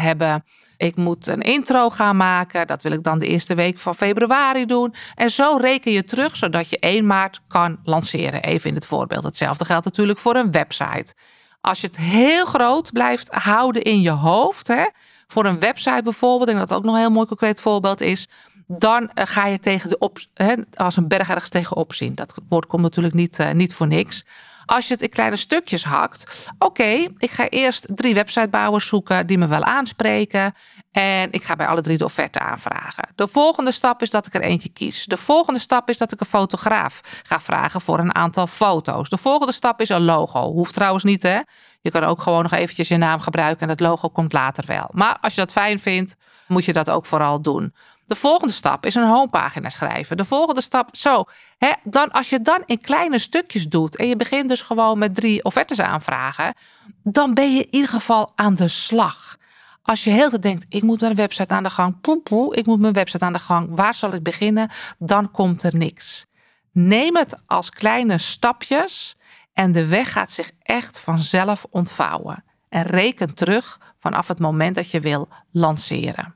hebben. 0.00 0.44
Ik 0.76 0.96
moet 0.96 1.26
een 1.26 1.40
intro 1.40 1.90
gaan 1.90 2.16
maken. 2.16 2.66
Dat 2.66 2.82
wil 2.82 2.92
ik 2.92 3.02
dan 3.02 3.18
de 3.18 3.26
eerste 3.26 3.54
week 3.54 3.78
van 3.78 3.94
februari 3.94 4.66
doen. 4.66 4.94
En 5.14 5.30
zo 5.30 5.56
reken 5.60 5.92
je 5.92 6.04
terug, 6.04 6.36
zodat 6.36 6.68
je 6.68 6.78
1 6.78 7.06
maart 7.06 7.40
kan 7.48 7.78
lanceren. 7.84 8.42
Even 8.42 8.68
in 8.68 8.74
het 8.74 8.86
voorbeeld. 8.86 9.24
Hetzelfde 9.24 9.64
geldt 9.64 9.84
natuurlijk 9.84 10.18
voor 10.18 10.36
een 10.36 10.50
website. 10.50 11.14
Als 11.60 11.80
je 11.80 11.86
het 11.86 11.96
heel 11.96 12.44
groot 12.44 12.92
blijft 12.92 13.34
houden 13.34 13.82
in 13.82 14.00
je 14.00 14.10
hoofd, 14.10 14.68
hè, 14.68 14.86
voor 15.26 15.44
een 15.44 15.60
website 15.60 16.02
bijvoorbeeld, 16.02 16.50
en 16.50 16.56
dat 16.56 16.72
ook 16.72 16.84
nog 16.84 16.94
een 16.94 17.00
heel 17.00 17.10
mooi 17.10 17.26
concreet 17.26 17.60
voorbeeld 17.60 18.00
is, 18.00 18.28
dan 18.66 19.10
eh, 19.10 19.26
ga 19.26 19.46
je 19.46 19.60
tegen 19.60 19.88
de 19.88 19.98
op, 19.98 20.18
hè, 20.34 20.54
als 20.74 20.96
een 20.96 21.08
berg 21.08 21.28
ergens 21.28 21.48
tegen 21.48 21.76
opzien. 21.76 22.14
Dat 22.14 22.34
woord 22.48 22.66
komt 22.66 22.82
natuurlijk 22.82 23.14
niet, 23.14 23.38
uh, 23.38 23.50
niet 23.50 23.74
voor 23.74 23.86
niks. 23.86 24.24
Als 24.66 24.86
je 24.86 24.92
het 24.92 25.02
in 25.02 25.08
kleine 25.08 25.36
stukjes 25.36 25.84
hakt, 25.84 26.48
oké, 26.58 27.08
ik 27.16 27.30
ga 27.30 27.48
eerst 27.48 27.86
drie 27.94 28.14
websitebouwers 28.14 28.86
zoeken 28.86 29.26
die 29.26 29.38
me 29.38 29.46
wel 29.46 29.62
aanspreken. 29.64 30.54
En 30.92 31.32
ik 31.32 31.44
ga 31.44 31.56
bij 31.56 31.66
alle 31.66 31.80
drie 31.80 31.98
de 31.98 32.04
offerte 32.04 32.38
aanvragen. 32.38 33.08
De 33.14 33.28
volgende 33.28 33.72
stap 33.72 34.02
is 34.02 34.10
dat 34.10 34.26
ik 34.26 34.34
er 34.34 34.40
eentje 34.40 34.68
kies. 34.68 35.04
De 35.04 35.16
volgende 35.16 35.60
stap 35.60 35.88
is 35.88 35.96
dat 35.96 36.12
ik 36.12 36.20
een 36.20 36.26
fotograaf 36.26 37.00
ga 37.22 37.40
vragen 37.40 37.80
voor 37.80 37.98
een 37.98 38.14
aantal 38.14 38.46
foto's. 38.46 39.08
De 39.08 39.18
volgende 39.18 39.52
stap 39.52 39.80
is 39.80 39.88
een 39.88 40.04
logo. 40.04 40.52
Hoeft 40.52 40.74
trouwens 40.74 41.04
niet, 41.04 41.22
hè? 41.22 41.40
Je 41.80 41.90
kan 41.90 42.04
ook 42.04 42.22
gewoon 42.22 42.42
nog 42.42 42.52
eventjes 42.52 42.88
je 42.88 42.96
naam 42.96 43.20
gebruiken 43.20 43.62
en 43.62 43.68
het 43.68 43.80
logo 43.80 44.08
komt 44.08 44.32
later 44.32 44.64
wel. 44.66 44.88
Maar 44.90 45.18
als 45.20 45.34
je 45.34 45.40
dat 45.40 45.52
fijn 45.52 45.80
vindt, 45.80 46.16
moet 46.46 46.64
je 46.64 46.72
dat 46.72 46.90
ook 46.90 47.06
vooral 47.06 47.42
doen. 47.42 47.74
De 48.06 48.14
volgende 48.16 48.52
stap 48.52 48.86
is 48.86 48.94
een 48.94 49.08
homepagina 49.08 49.68
schrijven. 49.68 50.16
De 50.16 50.24
volgende 50.24 50.60
stap, 50.60 50.96
zo. 50.96 51.24
Hè, 51.58 51.72
dan, 51.82 52.10
als 52.10 52.30
je 52.30 52.40
dan 52.40 52.62
in 52.66 52.80
kleine 52.80 53.18
stukjes 53.18 53.68
doet 53.68 53.96
en 53.96 54.08
je 54.08 54.16
begint 54.16 54.48
dus 54.48 54.62
gewoon 54.62 54.98
met 54.98 55.14
drie 55.14 55.44
offertes 55.44 55.80
aanvragen, 55.80 56.54
dan 57.02 57.34
ben 57.34 57.54
je 57.54 57.62
in 57.62 57.68
ieder 57.70 57.88
geval 57.88 58.32
aan 58.34 58.54
de 58.54 58.68
slag. 58.68 59.36
Als 59.82 60.04
je 60.04 60.10
heel 60.10 60.28
tijd 60.28 60.42
denkt, 60.42 60.66
ik 60.68 60.82
moet 60.82 61.00
mijn 61.00 61.14
website 61.14 61.54
aan 61.54 61.62
de 61.62 61.70
gang, 61.70 62.00
poe, 62.00 62.20
poe, 62.20 62.56
ik 62.56 62.66
moet 62.66 62.80
mijn 62.80 62.92
website 62.92 63.24
aan 63.24 63.32
de 63.32 63.38
gang, 63.38 63.68
waar 63.70 63.94
zal 63.94 64.12
ik 64.12 64.22
beginnen? 64.22 64.70
Dan 64.98 65.30
komt 65.30 65.62
er 65.62 65.76
niks. 65.76 66.26
Neem 66.72 67.16
het 67.16 67.40
als 67.46 67.70
kleine 67.70 68.18
stapjes 68.18 69.16
en 69.52 69.72
de 69.72 69.86
weg 69.86 70.12
gaat 70.12 70.32
zich 70.32 70.50
echt 70.62 71.00
vanzelf 71.00 71.66
ontvouwen. 71.70 72.44
En 72.68 72.82
reken 72.82 73.34
terug 73.34 73.80
vanaf 73.98 74.28
het 74.28 74.38
moment 74.38 74.74
dat 74.74 74.90
je 74.90 75.00
wil 75.00 75.28
lanceren. 75.50 76.34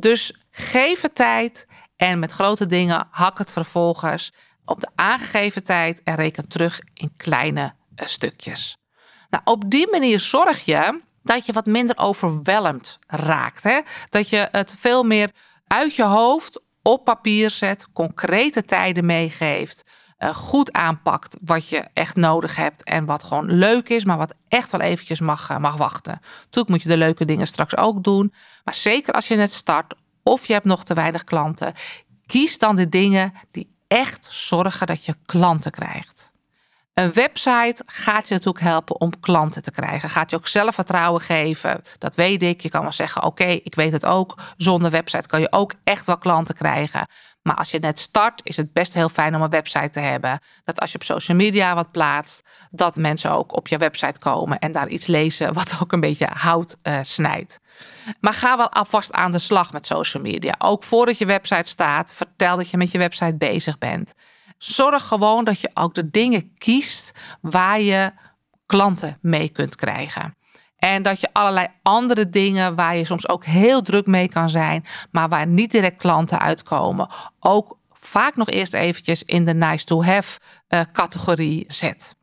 Dus 0.00 0.32
geef 0.50 1.00
het 1.00 1.14
tijd 1.14 1.66
en 1.96 2.18
met 2.18 2.32
grote 2.32 2.66
dingen 2.66 3.06
hak 3.10 3.38
het 3.38 3.50
vervolgens 3.50 4.32
op 4.64 4.80
de 4.80 4.88
aangegeven 4.94 5.64
tijd 5.64 6.02
en 6.04 6.14
reken 6.14 6.48
terug 6.48 6.80
in 6.94 7.12
kleine 7.16 7.74
eh, 7.94 8.06
stukjes. 8.06 8.76
Nou, 9.30 9.42
op 9.44 9.70
die 9.70 9.90
manier 9.90 10.20
zorg 10.20 10.64
je 10.64 11.00
dat 11.22 11.46
je 11.46 11.52
wat 11.52 11.66
minder 11.66 11.98
overweldigd 11.98 12.98
raakt. 13.06 13.62
Hè? 13.62 13.80
Dat 14.08 14.28
je 14.28 14.48
het 14.52 14.74
veel 14.78 15.02
meer 15.02 15.30
uit 15.66 15.94
je 15.94 16.04
hoofd 16.04 16.60
op 16.82 17.04
papier 17.04 17.50
zet, 17.50 17.86
concrete 17.92 18.64
tijden 18.64 19.06
meegeeft. 19.06 19.87
Uh, 20.18 20.34
goed 20.34 20.72
aanpakt 20.72 21.36
wat 21.40 21.68
je 21.68 21.84
echt 21.92 22.16
nodig 22.16 22.56
hebt 22.56 22.82
en 22.82 23.04
wat 23.04 23.22
gewoon 23.22 23.52
leuk 23.52 23.88
is, 23.88 24.04
maar 24.04 24.16
wat 24.16 24.34
echt 24.48 24.70
wel 24.70 24.80
eventjes 24.80 25.20
mag, 25.20 25.50
uh, 25.50 25.58
mag 25.58 25.76
wachten. 25.76 26.20
Natuurlijk 26.38 26.68
moet 26.68 26.82
je 26.82 26.88
de 26.88 26.96
leuke 26.96 27.24
dingen 27.24 27.46
straks 27.46 27.76
ook 27.76 28.04
doen, 28.04 28.32
maar 28.64 28.74
zeker 28.74 29.12
als 29.12 29.28
je 29.28 29.36
net 29.36 29.52
start 29.52 29.94
of 30.22 30.46
je 30.46 30.52
hebt 30.52 30.64
nog 30.64 30.84
te 30.84 30.94
weinig 30.94 31.24
klanten, 31.24 31.74
kies 32.26 32.58
dan 32.58 32.76
de 32.76 32.88
dingen 32.88 33.32
die 33.50 33.76
echt 33.86 34.26
zorgen 34.30 34.86
dat 34.86 35.04
je 35.04 35.14
klanten 35.26 35.70
krijgt. 35.70 36.32
Een 36.94 37.12
website 37.12 37.82
gaat 37.86 38.28
je 38.28 38.34
natuurlijk 38.34 38.64
helpen 38.64 39.00
om 39.00 39.20
klanten 39.20 39.62
te 39.62 39.70
krijgen. 39.70 40.08
Gaat 40.08 40.30
je 40.30 40.36
ook 40.36 40.48
zelfvertrouwen 40.48 41.20
geven. 41.20 41.82
Dat 41.98 42.14
weet 42.14 42.42
ik. 42.42 42.60
Je 42.60 42.68
kan 42.68 42.82
wel 42.82 42.92
zeggen: 42.92 43.22
Oké, 43.22 43.44
ik 43.44 43.74
weet 43.74 43.92
het 43.92 44.06
ook. 44.06 44.38
Zonder 44.56 44.90
website 44.90 45.26
kan 45.26 45.40
je 45.40 45.52
ook 45.52 45.74
echt 45.84 46.06
wel 46.06 46.18
klanten 46.18 46.54
krijgen. 46.54 47.08
Maar 47.48 47.56
als 47.56 47.70
je 47.70 47.78
net 47.78 47.98
start, 47.98 48.40
is 48.44 48.56
het 48.56 48.72
best 48.72 48.94
heel 48.94 49.08
fijn 49.08 49.34
om 49.34 49.42
een 49.42 49.50
website 49.50 49.90
te 49.90 50.00
hebben. 50.00 50.40
Dat 50.64 50.80
als 50.80 50.92
je 50.92 50.98
op 50.98 51.04
social 51.04 51.36
media 51.36 51.74
wat 51.74 51.90
plaatst, 51.90 52.48
dat 52.70 52.96
mensen 52.96 53.30
ook 53.30 53.56
op 53.56 53.68
je 53.68 53.76
website 53.76 54.18
komen 54.18 54.58
en 54.58 54.72
daar 54.72 54.88
iets 54.88 55.06
lezen 55.06 55.54
wat 55.54 55.78
ook 55.82 55.92
een 55.92 56.00
beetje 56.00 56.28
hout 56.32 56.76
uh, 56.82 56.98
snijdt. 57.02 57.60
Maar 58.20 58.32
ga 58.32 58.56
wel 58.56 58.72
alvast 58.72 59.12
aan 59.12 59.32
de 59.32 59.38
slag 59.38 59.72
met 59.72 59.86
social 59.86 60.22
media. 60.22 60.54
Ook 60.58 60.84
voordat 60.84 61.18
je 61.18 61.26
website 61.26 61.68
staat, 61.68 62.12
vertel 62.12 62.56
dat 62.56 62.70
je 62.70 62.76
met 62.76 62.90
je 62.90 62.98
website 62.98 63.36
bezig 63.36 63.78
bent. 63.78 64.14
Zorg 64.58 65.06
gewoon 65.06 65.44
dat 65.44 65.60
je 65.60 65.70
ook 65.74 65.94
de 65.94 66.10
dingen 66.10 66.54
kiest 66.58 67.12
waar 67.40 67.80
je 67.80 68.12
klanten 68.66 69.18
mee 69.20 69.48
kunt 69.48 69.74
krijgen. 69.74 70.36
En 70.78 71.02
dat 71.02 71.20
je 71.20 71.28
allerlei 71.32 71.66
andere 71.82 72.28
dingen 72.28 72.74
waar 72.74 72.96
je 72.96 73.04
soms 73.04 73.28
ook 73.28 73.44
heel 73.44 73.82
druk 73.82 74.06
mee 74.06 74.28
kan 74.28 74.50
zijn, 74.50 74.84
maar 75.10 75.28
waar 75.28 75.46
niet 75.46 75.70
direct 75.70 75.96
klanten 75.96 76.38
uitkomen, 76.38 77.08
ook 77.40 77.78
vaak 77.92 78.36
nog 78.36 78.48
eerst 78.48 78.74
eventjes 78.74 79.22
in 79.24 79.44
de 79.44 79.54
nice 79.54 79.84
to 79.84 80.04
have 80.04 80.38
uh, 80.68 80.80
categorie 80.92 81.64
zet. 81.68 82.16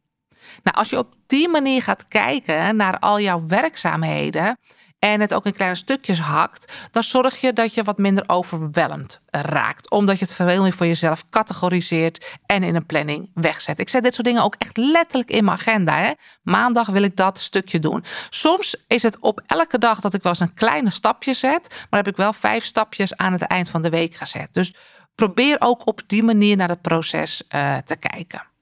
Nou, 0.64 0.78
als 0.78 0.90
je 0.90 0.98
op 0.98 1.14
die 1.28 1.50
manier 1.50 1.82
gaat 1.82 2.08
kijken 2.08 2.76
naar 2.76 3.00
al 3.00 3.20
jouw 3.20 3.48
werkzaamheden, 3.48 4.58
en 5.06 5.22
het 5.22 5.34
ook 5.34 5.46
in 5.46 5.54
kleine 5.54 5.78
stukjes 5.78 6.20
hakt, 6.20 6.74
dan 6.92 7.04
zorg 7.04 7.42
je 7.42 7.54
dat 7.54 7.74
je 7.74 7.84
wat 7.84 7.98
minder 7.98 8.24
overweldigd 8.28 9.20
raakt. 9.30 9.90
Omdat 9.90 10.20
je 10.20 10.26
het 10.26 10.34
veel 10.34 10.62
meer 10.62 10.74
voor 10.74 10.86
jezelf 10.86 11.30
categoriseert 11.30 12.38
en 12.46 12.64
in 12.64 12.76
een 12.76 12.86
planning 12.86 13.32
wegzet. 13.34 13.80
Ik 13.80 13.90
zet 13.90 14.04
dit 14.04 14.14
soort 14.14 14.28
dingen 14.28 14.44
ook 14.44 14.56
echt 14.58 14.78
letterlijk 14.78 15.30
in 15.30 15.46
mijn 15.46 15.58
agenda. 15.58 15.98
Hè. 15.98 16.12
Maandag 16.44 16.88
wil 16.88 17.02
ik 17.02 17.16
dat 17.16 17.40
stukje 17.40 17.80
doen. 17.80 18.04
Soms 18.30 18.84
is 18.88 19.04
het 19.04 19.20
op 19.20 19.42
elke 19.46 19.78
dag 19.78 20.00
dat 20.00 20.14
ik 20.14 20.24
wel 20.24 20.32
eens 20.32 20.42
een 20.42 20.54
kleine 20.54 20.90
stapje 20.90 21.34
zet, 21.34 21.86
maar 21.90 22.04
heb 22.04 22.14
ik 22.14 22.18
wel 22.18 22.34
vijf 22.34 22.66
stapjes 22.66 23.18
aan 23.18 23.32
het 23.32 23.42
eind 23.42 23.70
van 23.70 23.82
de 23.82 23.90
week 23.90 24.16
gezet. 24.16 24.54
Dus 24.54 24.74
probeer 25.16 25.56
ook 25.60 25.88
op 25.88 26.02
die 26.08 26.24
manier 26.24 26.56
naar 26.56 26.70
het 26.70 26.82
proces 26.82 27.44
uh, 27.56 27.78
te 27.78 27.96
kijken. 27.96 28.54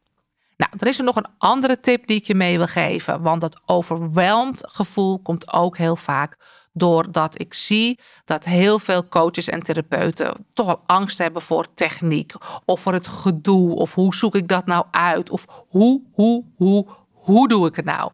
Nou, 0.64 0.76
er 0.80 0.88
is 0.88 0.98
er 0.98 1.04
nog 1.04 1.16
een 1.16 1.28
andere 1.38 1.80
tip 1.80 2.08
die 2.08 2.18
ik 2.18 2.26
je 2.26 2.36
mee 2.36 2.58
wil 2.58 2.68
geven. 2.68 3.22
Want 3.22 3.42
dat 3.42 3.62
overweldigd 3.66 4.64
gevoel 4.68 5.20
komt 5.20 5.54
ook 5.54 5.78
heel 5.78 5.96
vaak 5.96 6.38
doordat 6.74 7.40
ik 7.40 7.54
zie 7.54 8.00
dat 8.26 8.44
heel 8.44 8.80
veel 8.80 9.08
coaches 9.08 9.50
en 9.50 9.64
therapeuten 9.64 10.46
toch 10.54 10.66
wel 10.66 10.82
angst 10.86 11.18
hebben 11.18 11.42
voor 11.42 11.74
techniek 11.74 12.34
of 12.66 12.82
voor 12.82 12.94
het 12.94 13.08
gedoe 13.08 13.76
of 13.76 13.94
hoe 13.94 14.16
zoek 14.16 14.36
ik 14.36 14.48
dat 14.48 14.66
nou 14.66 14.86
uit 14.92 15.30
of 15.30 15.46
hoe, 15.70 16.02
hoe, 16.14 16.44
hoe, 16.56 16.88
hoe 17.12 17.48
doe 17.48 17.68
ik 17.68 17.76
het 17.76 17.86
nou? 17.86 18.12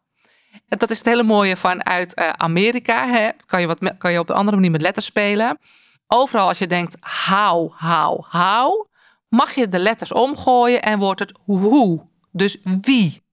Dat 0.68 0.89
is 0.89 0.98
het 0.98 1.08
hele 1.08 1.24
mooie 1.24 1.58
vanuit 1.58 2.20
uh, 2.20 2.29
Amerika. 2.29 3.08
Hè? 3.08 3.29
Kan, 3.46 3.62
je 3.62 3.68
wat, 3.68 3.98
kan 3.98 4.12
je 4.12 4.20
op 4.20 4.29
een 4.29 4.36
andere 4.36 4.56
manier 4.56 4.72
met 4.72 4.82
letters 4.82 5.06
spelen. 5.06 5.60
Overal 6.08 6.48
als 6.48 6.58
je 6.58 6.68
denkt 6.68 6.98
how, 7.29 7.72
how, 7.77 8.24
how, 8.29 8.86
mag 9.27 9.56
je 9.56 9.68
de 9.68 9.79
letters 9.79 10.12
omgooien 10.12 10.82
en 10.82 11.00
wordt 11.00 11.20
het 11.20 11.34
hoe. 11.44 12.09
Dus 12.31 12.57
wie? 12.81 13.24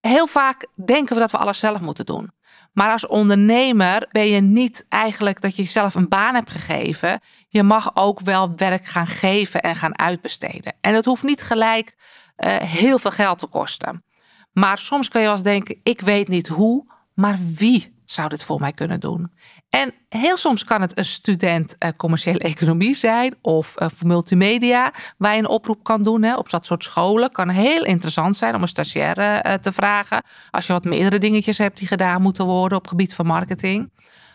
Heel 0.00 0.26
vaak 0.26 0.66
denken 0.74 1.14
we 1.14 1.20
dat 1.20 1.30
we 1.30 1.36
alles 1.36 1.58
zelf 1.58 1.80
moeten 1.80 2.06
doen. 2.06 2.30
Maar 2.72 2.90
als 2.90 3.06
ondernemer 3.06 4.08
ben 4.10 4.26
je 4.26 4.40
niet 4.40 4.86
eigenlijk 4.88 5.40
dat 5.40 5.56
je 5.56 5.62
jezelf 5.62 5.94
een 5.94 6.08
baan 6.08 6.34
hebt 6.34 6.50
gegeven. 6.50 7.20
Je 7.48 7.62
mag 7.62 7.96
ook 7.96 8.20
wel 8.20 8.56
werk 8.56 8.86
gaan 8.86 9.06
geven 9.06 9.62
en 9.62 9.76
gaan 9.76 9.98
uitbesteden. 9.98 10.74
En 10.80 10.92
dat 10.92 11.04
hoeft 11.04 11.22
niet 11.22 11.42
gelijk 11.42 11.96
uh, 12.36 12.56
heel 12.56 12.98
veel 12.98 13.10
geld 13.10 13.38
te 13.38 13.46
kosten. 13.46 14.04
Maar 14.52 14.78
soms 14.78 15.08
kun 15.08 15.20
je 15.20 15.28
eens 15.28 15.42
denken: 15.42 15.80
ik 15.82 16.00
weet 16.00 16.28
niet 16.28 16.48
hoe, 16.48 16.86
maar 17.14 17.38
wie 17.56 17.91
zou 18.04 18.28
dit 18.28 18.44
voor 18.44 18.60
mij 18.60 18.72
kunnen 18.72 19.00
doen? 19.00 19.32
En 19.70 19.94
heel 20.08 20.36
soms 20.36 20.64
kan 20.64 20.80
het 20.80 20.98
een 20.98 21.04
student 21.04 21.76
uh, 21.78 21.90
commerciële 21.96 22.38
economie 22.38 22.94
zijn 22.94 23.34
of 23.40 23.80
uh, 23.80 23.88
voor 23.88 24.06
multimedia, 24.06 24.92
waar 25.18 25.32
je 25.32 25.38
een 25.38 25.48
oproep 25.48 25.84
kan 25.84 26.02
doen 26.02 26.22
hè, 26.22 26.36
op 26.36 26.50
dat 26.50 26.66
soort 26.66 26.84
scholen. 26.84 27.32
Kan 27.32 27.48
heel 27.48 27.84
interessant 27.84 28.36
zijn 28.36 28.54
om 28.54 28.62
een 28.62 28.68
stagiaire 28.68 29.44
uh, 29.46 29.54
te 29.54 29.72
vragen. 29.72 30.22
Als 30.50 30.66
je 30.66 30.72
wat 30.72 30.84
meerdere 30.84 31.18
dingetjes 31.18 31.58
hebt 31.58 31.78
die 31.78 31.88
gedaan 31.88 32.22
moeten 32.22 32.46
worden 32.46 32.78
op 32.78 32.86
gebied 32.86 33.14
van 33.14 33.26
marketing. 33.26 33.90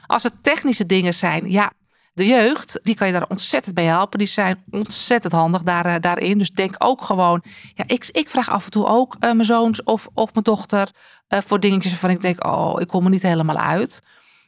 Als 0.06 0.24
het 0.24 0.34
technische 0.42 0.86
dingen 0.86 1.14
zijn, 1.14 1.52
ja, 1.52 1.72
de 2.18 2.26
jeugd, 2.26 2.80
die 2.84 2.96
kan 2.96 3.08
je 3.08 3.14
daar 3.14 3.28
ontzettend 3.30 3.76
bij 3.76 3.84
helpen. 3.84 4.20
Die 4.20 4.28
zijn 4.28 4.64
ontzettend 4.70 5.34
handig 5.34 5.64
daar, 5.64 6.02
daarin. 6.02 6.38
Dus 6.38 6.52
denk 6.52 6.76
ook 6.78 7.02
gewoon, 7.02 7.44
ja, 7.74 7.84
ik, 7.88 8.10
ik 8.12 8.30
vraag 8.30 8.50
af 8.50 8.66
en 8.66 8.72
toe 8.72 8.86
ook 8.86 9.16
mijn 9.20 9.46
zoons 9.46 9.84
of, 9.84 10.08
of 10.14 10.34
mijn 10.34 10.46
dochter 10.46 10.90
voor 11.28 11.60
dingetjes 11.60 11.92
waarvan 11.92 12.10
ik 12.10 12.22
denk, 12.22 12.46
oh, 12.46 12.82
ik 12.82 12.88
kom 12.88 13.04
er 13.04 13.10
niet 13.10 13.22
helemaal 13.22 13.58
uit. 13.58 14.02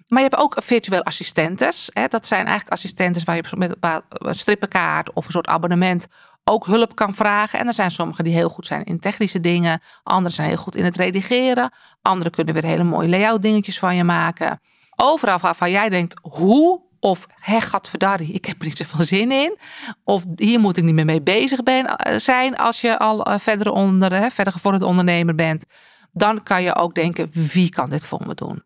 Maar 0.07 0.21
je 0.21 0.27
hebt 0.29 0.41
ook 0.41 0.55
virtueel 0.63 1.03
assistentes. 1.03 1.89
Hè? 1.93 2.07
Dat 2.07 2.27
zijn 2.27 2.45
eigenlijk 2.45 2.71
assistentes 2.75 3.23
waar 3.23 3.35
je 3.35 3.43
met 3.57 3.75
een 4.09 4.35
strippenkaart 4.35 5.13
of 5.13 5.25
een 5.25 5.31
soort 5.31 5.47
abonnement 5.47 6.07
ook 6.43 6.65
hulp 6.65 6.95
kan 6.95 7.13
vragen. 7.13 7.59
En 7.59 7.67
er 7.67 7.73
zijn 7.73 7.91
sommigen 7.91 8.23
die 8.23 8.33
heel 8.33 8.49
goed 8.49 8.67
zijn 8.67 8.83
in 8.83 8.99
technische 8.99 9.39
dingen. 9.39 9.81
Anderen 10.03 10.31
zijn 10.31 10.47
heel 10.47 10.57
goed 10.57 10.75
in 10.75 10.85
het 10.85 10.95
redigeren. 10.95 11.71
Anderen 12.01 12.31
kunnen 12.31 12.53
weer 12.53 12.63
hele 12.63 12.83
mooie 12.83 13.09
layout 13.09 13.41
dingetjes 13.41 13.79
van 13.79 13.95
je 13.95 14.03
maken. 14.03 14.61
Overal 14.95 15.37
waarvan 15.37 15.71
jij 15.71 15.89
denkt, 15.89 16.19
hoe 16.21 16.81
of 16.99 17.27
hé, 17.39 17.61
gadverdarrie, 17.61 18.33
ik 18.33 18.45
heb 18.45 18.59
er 18.59 18.65
niet 18.65 18.77
zoveel 18.77 19.03
zin 19.03 19.31
in. 19.31 19.57
Of 20.03 20.25
hier 20.35 20.59
moet 20.59 20.77
ik 20.77 20.83
niet 20.83 20.93
meer 20.93 21.05
mee 21.05 21.21
bezig 21.21 21.59
eh, 21.59 22.17
zijn 22.17 22.55
als 22.55 22.81
je 22.81 22.99
al 22.99 23.25
eh, 23.25 23.39
verder, 23.39 23.71
onder, 23.71 24.31
verder 24.31 24.53
gevorderd 24.53 24.83
ondernemer 24.83 25.35
bent. 25.35 25.65
Dan 26.11 26.43
kan 26.43 26.63
je 26.63 26.75
ook 26.75 26.95
denken, 26.95 27.29
wie 27.31 27.69
kan 27.69 27.89
dit 27.89 28.05
voor 28.05 28.21
me 28.27 28.33
doen? 28.33 28.63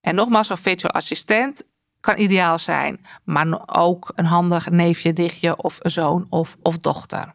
En 0.00 0.14
nogmaals, 0.14 0.46
zo'n 0.46 0.56
virtual 0.56 0.92
assistent 0.92 1.64
kan 2.00 2.18
ideaal 2.18 2.58
zijn, 2.58 3.06
maar 3.24 3.62
ook 3.66 4.12
een 4.14 4.24
handig 4.24 4.70
neefje, 4.70 5.12
dichtje 5.12 5.56
of 5.56 5.78
zoon 5.82 6.26
of, 6.28 6.56
of 6.62 6.78
dochter. 6.78 7.34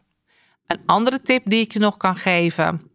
Een 0.66 0.80
andere 0.86 1.22
tip 1.22 1.42
die 1.44 1.60
ik 1.60 1.72
je 1.72 1.78
nog 1.78 1.96
kan 1.96 2.16
geven 2.16 2.87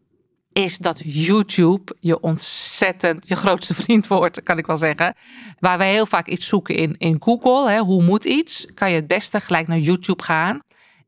is 0.53 0.77
dat 0.77 1.01
YouTube 1.05 1.95
je 1.99 2.19
ontzettend 2.19 3.27
je 3.27 3.35
grootste 3.35 3.73
vriend 3.83 4.07
wordt, 4.07 4.43
kan 4.43 4.57
ik 4.57 4.65
wel 4.65 4.77
zeggen. 4.77 5.15
Waar 5.59 5.77
we 5.77 5.83
heel 5.83 6.05
vaak 6.05 6.27
iets 6.27 6.47
zoeken 6.47 6.75
in, 6.75 6.95
in 6.97 7.17
Google, 7.19 7.69
hè, 7.69 7.79
hoe 7.79 8.03
moet 8.03 8.25
iets, 8.25 8.67
kan 8.73 8.89
je 8.89 8.95
het 8.95 9.07
beste 9.07 9.39
gelijk 9.39 9.67
naar 9.67 9.77
YouTube 9.77 10.23
gaan 10.23 10.61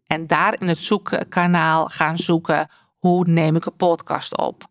en 0.07 0.27
daar 0.27 0.61
in 0.61 0.67
het 0.67 0.77
zoekkanaal 0.77 1.87
gaan 1.87 2.17
zoeken 2.17 2.69
Hoe 2.95 3.25
neem 3.27 3.55
ik 3.55 3.65
een 3.65 3.75
podcast 3.75 4.37
op? 4.37 4.63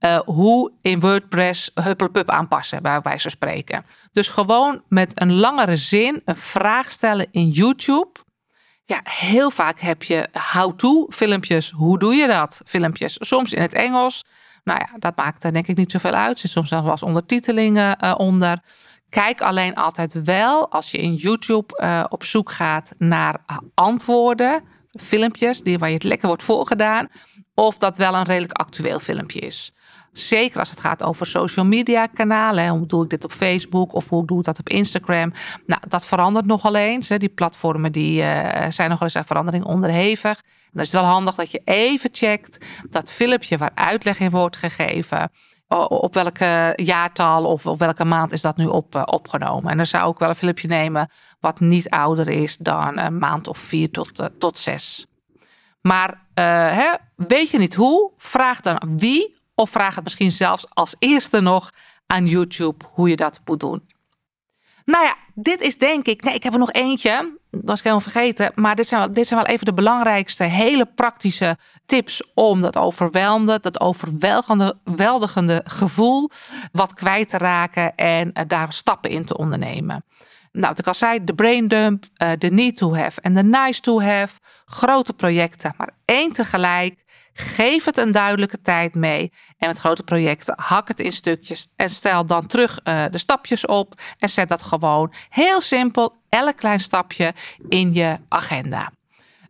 Uh, 0.00 0.18
hoe 0.18 0.72
in 0.82 1.00
WordPress 1.00 1.70
Hupplepup 1.74 2.30
aanpassen, 2.30 2.82
bij 2.82 3.00
wijze 3.00 3.20
van 3.20 3.30
spreken. 3.30 3.84
Dus 4.12 4.28
gewoon 4.28 4.82
met 4.88 5.20
een 5.20 5.32
langere 5.32 5.76
zin 5.76 6.22
een 6.24 6.36
vraag 6.36 6.92
stellen 6.92 7.28
in 7.30 7.48
YouTube. 7.48 8.10
Ja, 8.84 9.00
heel 9.02 9.50
vaak 9.50 9.80
heb 9.80 10.02
je 10.02 10.28
how-to 10.52 11.06
filmpjes. 11.08 11.70
Hoe 11.70 11.98
doe 11.98 12.14
je 12.14 12.26
dat? 12.26 12.60
Filmpjes. 12.64 13.16
Soms 13.20 13.52
in 13.52 13.62
het 13.62 13.74
Engels. 13.74 14.24
Nou 14.64 14.78
ja, 14.78 14.98
dat 14.98 15.16
maakt 15.16 15.44
er 15.44 15.52
denk 15.52 15.66
ik 15.66 15.76
niet 15.76 15.90
zoveel 15.90 16.12
uit. 16.12 16.32
Er 16.32 16.38
zit 16.38 16.50
soms 16.50 16.70
nog 16.70 16.82
wel 16.82 16.90
eens 16.90 17.02
ondertitelingen 17.02 17.96
uh, 18.04 18.14
onder. 18.16 18.62
Kijk 19.08 19.40
alleen 19.40 19.74
altijd 19.74 20.24
wel 20.24 20.70
als 20.70 20.90
je 20.90 20.98
in 20.98 21.14
YouTube 21.14 21.78
uh, 21.82 22.04
op 22.08 22.24
zoek 22.24 22.52
gaat 22.52 22.94
naar 22.98 23.44
antwoorden, 23.74 24.62
filmpjes 25.00 25.60
die, 25.60 25.78
waar 25.78 25.88
je 25.88 25.94
het 25.94 26.04
lekker 26.04 26.28
wordt 26.28 26.42
voorgedaan, 26.42 27.08
of 27.54 27.78
dat 27.78 27.96
wel 27.96 28.14
een 28.14 28.24
redelijk 28.24 28.52
actueel 28.52 29.00
filmpje 29.00 29.40
is. 29.40 29.72
Zeker 30.12 30.58
als 30.58 30.70
het 30.70 30.80
gaat 30.80 31.02
over 31.02 31.26
social 31.26 31.64
media 31.64 32.06
kanalen. 32.06 32.68
Hoe 32.68 32.86
doe 32.86 33.04
ik 33.04 33.10
dit 33.10 33.24
op 33.24 33.32
Facebook 33.32 33.92
of 33.92 34.08
hoe 34.08 34.26
doe 34.26 34.38
ik 34.38 34.44
dat 34.44 34.58
op 34.58 34.68
Instagram? 34.68 35.32
Nou, 35.66 35.80
dat 35.88 36.06
verandert 36.06 36.46
nogal 36.46 36.74
eens. 36.74 37.08
Hè. 37.08 37.18
Die 37.18 37.28
platformen 37.28 37.92
die, 37.92 38.22
uh, 38.22 38.66
zijn 38.68 38.90
nogal 38.90 39.06
eens 39.06 39.16
aan 39.16 39.24
verandering 39.24 39.64
onderhevig. 39.64 40.40
Dan 40.72 40.82
is 40.82 40.92
het 40.92 41.00
wel 41.00 41.10
handig 41.10 41.34
dat 41.34 41.50
je 41.50 41.60
even 41.64 42.10
checkt 42.12 42.66
dat 42.90 43.12
filmpje 43.12 43.58
waar 43.58 43.70
uitleg 43.74 44.20
in 44.20 44.30
wordt 44.30 44.56
gegeven 44.56 45.30
op 45.88 46.14
welke 46.14 46.72
jaartal 46.76 47.44
of 47.44 47.66
op 47.66 47.78
welke 47.78 48.04
maand 48.04 48.32
is 48.32 48.40
dat 48.40 48.56
nu 48.56 48.66
op, 48.66 48.94
uh, 48.94 49.02
opgenomen. 49.04 49.70
En 49.70 49.76
dan 49.76 49.86
zou 49.86 50.12
ik 50.12 50.18
wel 50.18 50.28
een 50.28 50.34
filmpje 50.34 50.68
nemen 50.68 51.10
wat 51.40 51.60
niet 51.60 51.90
ouder 51.90 52.28
is 52.28 52.56
dan 52.56 52.98
een 52.98 53.18
maand 53.18 53.48
of 53.48 53.58
vier 53.58 53.90
tot, 53.90 54.20
uh, 54.20 54.26
tot 54.38 54.58
zes. 54.58 55.06
Maar 55.80 56.20
hè, 56.34 56.90
weet 57.16 57.50
je 57.50 57.58
niet 57.58 57.74
hoe? 57.74 58.12
Vraag 58.16 58.60
dan 58.60 58.82
wie 58.96 59.41
of 59.62 59.70
vraag 59.70 59.94
het 59.94 60.04
misschien 60.04 60.32
zelfs 60.32 60.66
als 60.68 60.96
eerste 60.98 61.40
nog 61.40 61.70
aan 62.06 62.26
YouTube 62.26 62.84
hoe 62.92 63.08
je 63.08 63.16
dat 63.16 63.40
moet 63.44 63.60
doen. 63.60 63.90
Nou 64.84 65.04
ja, 65.04 65.16
dit 65.34 65.60
is 65.60 65.78
denk 65.78 66.06
ik. 66.06 66.22
Nee, 66.22 66.34
ik 66.34 66.42
heb 66.42 66.52
er 66.52 66.58
nog 66.58 66.72
eentje. 66.72 67.40
Dat 67.50 67.60
was 67.64 67.78
ik 67.78 67.84
helemaal 67.84 68.10
vergeten. 68.10 68.52
Maar 68.54 68.76
dit 68.76 68.88
zijn, 68.88 69.00
wel, 69.00 69.12
dit 69.12 69.26
zijn 69.26 69.40
wel 69.40 69.48
even 69.48 69.66
de 69.66 69.74
belangrijkste, 69.74 70.44
hele 70.44 70.86
praktische 70.94 71.56
tips 71.86 72.22
om 72.34 72.60
dat 72.60 72.76
overweldigende, 72.76 73.58
dat 73.60 73.80
overweldigende 73.80 75.60
gevoel 75.64 76.30
wat 76.72 76.94
kwijt 76.94 77.28
te 77.28 77.38
raken 77.38 77.94
en 77.94 78.32
eh, 78.32 78.44
daar 78.46 78.72
stappen 78.72 79.10
in 79.10 79.24
te 79.24 79.36
ondernemen. 79.36 80.04
Nou, 80.52 80.66
wat 80.66 80.78
ik 80.78 80.86
al 80.86 80.94
zei, 80.94 81.24
de 81.24 81.34
brain 81.34 81.68
dump, 81.68 82.04
eh, 82.14 82.30
de 82.38 82.50
need 82.50 82.76
to 82.76 82.96
have 82.96 83.20
en 83.20 83.34
de 83.34 83.42
nice 83.42 83.80
to 83.80 84.00
have. 84.00 84.38
Grote 84.64 85.12
projecten, 85.12 85.74
maar 85.76 85.90
één 86.04 86.32
tegelijk. 86.32 87.00
Geef 87.34 87.84
het 87.84 87.98
een 87.98 88.10
duidelijke 88.10 88.60
tijd 88.60 88.94
mee. 88.94 89.32
En 89.58 89.68
met 89.68 89.78
grote 89.78 90.02
projecten 90.02 90.54
hak 90.56 90.88
het 90.88 91.00
in 91.00 91.12
stukjes 91.12 91.68
en 91.76 91.90
stel 91.90 92.26
dan 92.26 92.46
terug 92.46 92.80
uh, 92.84 93.04
de 93.10 93.18
stapjes 93.18 93.66
op 93.66 94.00
en 94.18 94.28
zet 94.28 94.48
dat 94.48 94.62
gewoon 94.62 95.12
heel 95.28 95.60
simpel, 95.60 96.22
elk 96.28 96.56
klein 96.56 96.80
stapje 96.80 97.34
in 97.68 97.94
je 97.94 98.18
agenda. 98.28 98.92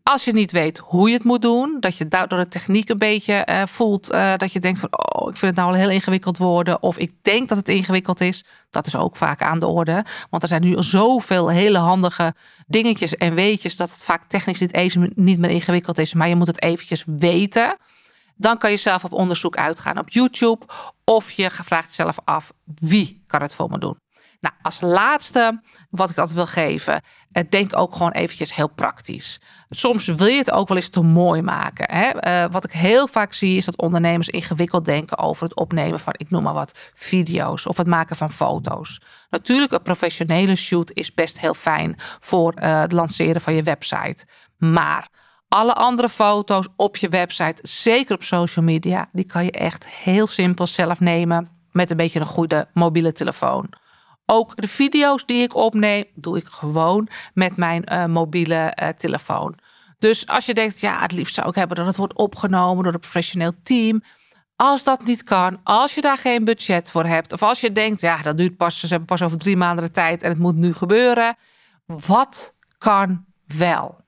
Als 0.03 0.25
je 0.25 0.33
niet 0.33 0.53
weet 0.53 0.79
hoe 0.79 1.09
je 1.09 1.15
het 1.15 1.25
moet 1.25 1.43
doen, 1.43 1.77
dat 1.81 1.97
je 1.97 2.09
door 2.09 2.39
de 2.39 2.49
techniek 2.49 2.89
een 2.89 2.99
beetje 2.99 3.47
uh, 3.51 3.63
voelt 3.67 4.13
uh, 4.13 4.33
dat 4.37 4.53
je 4.53 4.61
denkt 4.61 4.81
van 4.81 4.89
oh, 4.91 5.31
ik 5.31 5.37
vind 5.37 5.57
het 5.57 5.65
nou 5.65 5.73
al 5.73 5.81
heel 5.81 5.91
ingewikkeld 5.91 6.39
worden 6.39 6.83
of 6.83 6.99
ik 6.99 7.13
denk 7.23 7.49
dat 7.49 7.59
het 7.59 7.69
ingewikkeld 7.69 8.21
is, 8.21 8.45
dat 8.71 8.87
is 8.87 8.97
ook 8.97 9.17
vaak 9.17 9.43
aan 9.43 9.59
de 9.59 9.67
orde. 9.67 10.05
Want 10.31 10.43
er 10.43 10.49
zijn 10.49 10.63
nu 10.63 10.83
zoveel 10.83 11.49
hele 11.51 11.79
handige 11.79 12.35
dingetjes 12.67 13.17
en 13.17 13.35
weetjes 13.35 13.77
dat 13.77 13.91
het 13.91 14.05
vaak 14.05 14.29
technisch 14.29 14.61
niet 14.61 14.75
eens 14.75 14.97
niet 15.15 15.39
meer 15.39 15.51
ingewikkeld 15.51 15.99
is, 15.99 16.15
maar 16.15 16.29
je 16.29 16.37
moet 16.37 16.47
het 16.47 16.63
eventjes 16.63 17.05
weten. 17.07 17.77
Dan 18.37 18.59
kan 18.59 18.71
je 18.71 18.77
zelf 18.77 19.05
op 19.05 19.13
onderzoek 19.13 19.57
uitgaan 19.57 19.99
op 19.99 20.11
YouTube 20.11 20.67
of 21.05 21.31
je 21.31 21.51
vraagt 21.51 21.89
jezelf 21.89 22.17
af 22.25 22.53
wie 22.65 23.23
kan 23.27 23.43
het 23.43 23.55
voor 23.55 23.71
me 23.71 23.79
doen. 23.79 24.02
Nou, 24.43 24.55
als 24.63 24.81
laatste, 24.81 25.61
wat 25.91 26.11
ik 26.11 26.19
altijd 26.19 26.37
wil 26.37 26.47
geven, 26.47 27.03
eh, 27.33 27.45
denk 27.49 27.77
ook 27.77 27.93
gewoon 27.93 28.13
eventjes 28.13 28.55
heel 28.55 28.69
praktisch. 28.69 29.41
Soms 29.71 30.07
wil 30.07 30.27
je 30.27 30.39
het 30.39 30.51
ook 30.51 30.69
wel 30.69 30.77
eens 30.77 30.89
te 30.89 31.03
mooi 31.03 31.43
maken. 31.43 31.97
Hè? 31.97 32.45
Uh, 32.45 32.51
wat 32.51 32.65
ik 32.65 32.73
heel 32.73 33.07
vaak 33.07 33.33
zie, 33.33 33.57
is 33.57 33.65
dat 33.65 33.77
ondernemers 33.77 34.29
ingewikkeld 34.29 34.85
denken 34.85 35.19
over 35.19 35.45
het 35.45 35.57
opnemen 35.57 36.01
van, 36.01 36.15
ik 36.17 36.31
noem 36.31 36.43
maar 36.43 36.55
wat, 36.55 36.79
video's 36.95 37.67
of 37.67 37.77
het 37.77 37.87
maken 37.87 38.17
van 38.17 38.31
foto's. 38.31 39.01
Natuurlijk, 39.31 39.73
een 39.73 39.83
professionele 39.83 40.57
shoot 40.57 40.91
is 40.93 41.15
best 41.15 41.41
heel 41.41 41.55
fijn 41.55 41.95
voor 42.21 42.55
uh, 42.63 42.81
het 42.81 42.93
lanceren 42.93 43.41
van 43.41 43.55
je 43.55 43.63
website. 43.63 44.27
Maar 44.59 45.09
alle 45.49 45.75
andere 45.75 46.09
foto's 46.09 46.69
op 46.77 46.97
je 46.97 47.09
website, 47.09 47.59
zeker 47.63 48.15
op 48.15 48.23
social 48.23 48.65
media, 48.65 49.09
die 49.13 49.25
kan 49.25 49.45
je 49.45 49.53
echt 49.53 49.89
heel 49.89 50.27
simpel 50.27 50.67
zelf 50.67 51.01
nemen 51.01 51.49
met 51.71 51.91
een 51.91 51.97
beetje 51.97 52.21
een 52.21 52.27
goede 52.27 52.69
mobiele 52.75 53.13
telefoon. 53.13 53.81
Ook 54.27 54.57
de 54.57 54.69
video's 54.69 55.27
die 55.27 55.43
ik 55.43 55.55
opneem, 55.55 56.05
doe 56.15 56.37
ik 56.37 56.47
gewoon 56.47 57.09
met 57.35 57.57
mijn 57.57 57.85
uh, 57.93 58.07
mobiele 58.07 58.77
uh, 58.83 58.89
telefoon. 58.89 59.55
Dus 59.99 60.27
als 60.27 60.47
je 60.47 60.55
denkt, 60.55 60.81
ja, 60.81 61.01
het 61.01 61.13
liefst 61.13 61.35
zou 61.35 61.49
ik 61.49 61.55
hebben 61.55 61.77
dat 61.77 61.87
het 61.87 61.97
wordt 61.97 62.17
opgenomen 62.17 62.85
door 62.85 62.93
een 62.93 63.01
professioneel 63.01 63.53
team. 63.63 64.03
Als 64.57 64.85
dat 64.85 65.05
niet 65.05 65.23
kan, 65.23 65.61
als 65.63 65.95
je 65.95 66.01
daar 66.01 66.19
geen 66.19 66.45
budget 66.45 66.91
voor 66.91 67.05
hebt, 67.05 67.33
of 67.33 67.43
als 67.43 67.61
je 67.61 67.73
denkt, 67.73 68.01
ja, 68.01 68.23
dat 68.23 68.37
duurt 68.37 68.57
pas, 68.57 68.81
ze 68.81 68.87
hebben 68.87 69.07
pas 69.07 69.23
over 69.23 69.39
drie 69.39 69.57
maanden 69.57 69.85
de 69.85 69.91
tijd 69.91 70.23
en 70.23 70.31
het 70.31 70.39
moet 70.39 70.57
nu 70.57 70.73
gebeuren. 70.73 71.37
Wat 71.87 72.55
kan 72.79 73.25
wel? 73.47 74.02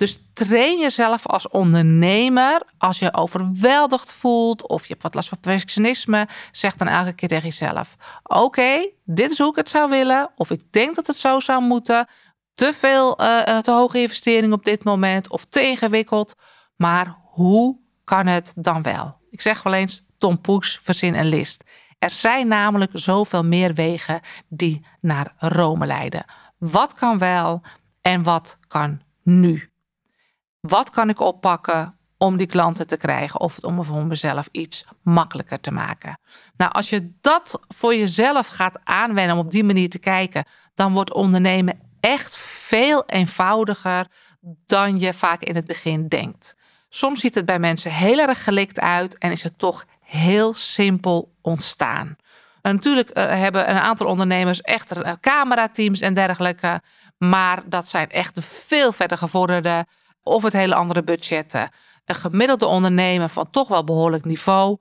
Dus 0.00 0.18
train 0.32 0.78
jezelf 0.78 1.26
als 1.26 1.48
ondernemer. 1.48 2.62
Als 2.78 2.98
je 2.98 3.14
overweldigd 3.14 4.12
voelt 4.12 4.68
of 4.68 4.82
je 4.82 4.88
hebt 4.88 5.02
wat 5.02 5.14
last 5.14 5.28
van 5.28 5.40
perfectionisme, 5.40 6.28
zeg 6.52 6.76
dan 6.76 6.88
elke 6.88 7.12
keer 7.12 7.28
tegen 7.28 7.48
jezelf: 7.48 7.96
Oké, 8.22 8.90
dit 9.04 9.30
is 9.30 9.38
hoe 9.38 9.50
ik 9.50 9.56
het 9.56 9.68
zou 9.68 9.90
willen. 9.90 10.30
Of 10.36 10.50
ik 10.50 10.62
denk 10.72 10.94
dat 10.94 11.06
het 11.06 11.16
zo 11.16 11.40
zou 11.40 11.62
moeten. 11.62 12.08
Te 12.54 12.72
veel, 12.74 13.22
uh, 13.22 13.58
te 13.58 13.70
hoge 13.70 14.00
investering 14.00 14.52
op 14.52 14.64
dit 14.64 14.84
moment 14.84 15.28
of 15.28 15.44
te 15.44 15.62
ingewikkeld. 15.62 16.34
Maar 16.76 17.16
hoe 17.22 17.78
kan 18.04 18.26
het 18.26 18.52
dan 18.56 18.82
wel? 18.82 19.16
Ik 19.30 19.40
zeg 19.40 19.62
wel 19.62 19.74
eens: 19.74 20.06
Tom 20.18 20.40
Poes, 20.40 20.78
verzin 20.82 21.14
een 21.14 21.28
list. 21.28 21.64
Er 21.98 22.10
zijn 22.10 22.48
namelijk 22.48 22.90
zoveel 22.94 23.44
meer 23.44 23.74
wegen 23.74 24.20
die 24.48 24.86
naar 25.00 25.34
Rome 25.36 25.86
leiden. 25.86 26.24
Wat 26.58 26.94
kan 26.94 27.18
wel 27.18 27.62
en 28.02 28.22
wat 28.22 28.58
kan 28.68 29.00
nu? 29.22 29.69
Wat 30.60 30.90
kan 30.90 31.08
ik 31.08 31.20
oppakken 31.20 31.98
om 32.18 32.36
die 32.36 32.46
klanten 32.46 32.86
te 32.86 32.96
krijgen 32.96 33.40
of 33.40 33.58
om 33.58 33.84
voor 33.84 34.06
mezelf 34.06 34.48
iets 34.52 34.84
makkelijker 35.02 35.60
te 35.60 35.70
maken? 35.70 36.18
Nou, 36.56 36.72
als 36.72 36.90
je 36.90 37.12
dat 37.20 37.60
voor 37.68 37.94
jezelf 37.94 38.46
gaat 38.46 38.80
aanwennen 38.84 39.36
om 39.36 39.44
op 39.44 39.50
die 39.50 39.64
manier 39.64 39.90
te 39.90 39.98
kijken, 39.98 40.44
dan 40.74 40.92
wordt 40.92 41.12
ondernemen 41.12 41.80
echt 42.00 42.36
veel 42.36 43.04
eenvoudiger 43.06 44.06
dan 44.66 44.98
je 44.98 45.14
vaak 45.14 45.42
in 45.42 45.54
het 45.54 45.66
begin 45.66 46.08
denkt. 46.08 46.56
Soms 46.88 47.20
ziet 47.20 47.34
het 47.34 47.46
bij 47.46 47.58
mensen 47.58 47.92
heel 47.92 48.18
erg 48.18 48.44
gelikt 48.44 48.80
uit 48.80 49.18
en 49.18 49.30
is 49.30 49.42
het 49.42 49.58
toch 49.58 49.84
heel 50.04 50.54
simpel 50.54 51.32
ontstaan. 51.42 52.16
En 52.62 52.74
natuurlijk 52.74 53.18
uh, 53.18 53.24
hebben 53.24 53.70
een 53.70 53.78
aantal 53.78 54.06
ondernemers 54.06 54.60
echt 54.60 54.96
uh, 54.96 55.12
camerateams 55.20 56.00
en 56.00 56.14
dergelijke, 56.14 56.82
maar 57.18 57.62
dat 57.66 57.88
zijn 57.88 58.10
echt 58.10 58.34
de 58.34 58.42
veel 58.42 58.92
verder 58.92 59.18
gevorderde 59.18 59.86
of 60.22 60.42
het 60.42 60.52
hele 60.52 60.74
andere 60.74 61.02
budgetten. 61.02 61.70
Een 62.04 62.14
gemiddelde 62.14 62.66
ondernemer 62.66 63.28
van 63.28 63.50
toch 63.50 63.68
wel 63.68 63.84
behoorlijk 63.84 64.24
niveau 64.24 64.78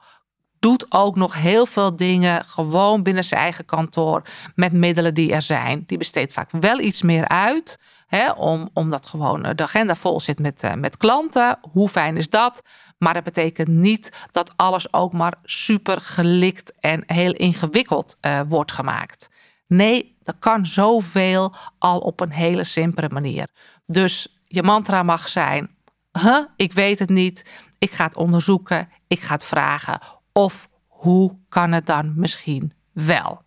doet 0.59 0.85
ook 0.89 1.15
nog 1.15 1.33
heel 1.33 1.65
veel 1.65 1.95
dingen 1.95 2.45
gewoon 2.45 3.03
binnen 3.03 3.23
zijn 3.23 3.41
eigen 3.41 3.65
kantoor 3.65 4.21
met 4.55 4.71
middelen 4.71 5.13
die 5.13 5.33
er 5.33 5.41
zijn. 5.41 5.83
Die 5.85 5.97
besteedt 5.97 6.33
vaak 6.33 6.51
wel 6.51 6.79
iets 6.79 7.01
meer 7.01 7.27
uit, 7.27 7.79
hè, 8.07 8.31
om, 8.31 8.69
omdat 8.73 9.05
gewoon 9.05 9.41
de 9.41 9.63
agenda 9.63 9.95
vol 9.95 10.19
zit 10.19 10.39
met, 10.39 10.63
uh, 10.63 10.73
met 10.73 10.97
klanten. 10.97 11.59
Hoe 11.71 11.89
fijn 11.89 12.17
is 12.17 12.29
dat? 12.29 12.61
Maar 12.97 13.13
dat 13.13 13.23
betekent 13.23 13.67
niet 13.67 14.27
dat 14.31 14.53
alles 14.55 14.93
ook 14.93 15.13
maar 15.13 15.33
super 15.43 16.01
gelikt 16.01 16.73
en 16.79 17.03
heel 17.05 17.33
ingewikkeld 17.33 18.17
uh, 18.21 18.41
wordt 18.47 18.71
gemaakt. 18.71 19.29
Nee, 19.67 20.17
er 20.23 20.35
kan 20.39 20.65
zoveel 20.65 21.53
al 21.77 21.99
op 21.99 22.19
een 22.19 22.31
hele 22.31 22.63
simpele 22.63 23.09
manier. 23.09 23.47
Dus 23.85 24.38
je 24.49 24.63
mantra 24.63 25.03
mag 25.03 25.29
zijn: 25.29 25.75
huh, 26.11 26.43
ik 26.55 26.73
weet 26.73 26.99
het 26.99 27.09
niet, 27.09 27.49
ik 27.77 27.91
ga 27.91 28.03
het 28.05 28.15
onderzoeken, 28.15 28.89
ik 29.07 29.19
ga 29.19 29.33
het 29.33 29.45
vragen. 29.45 29.99
Of 30.33 30.69
hoe 30.87 31.37
kan 31.49 31.71
het 31.71 31.85
dan 31.85 32.13
misschien 32.15 32.73
wel? 32.93 33.41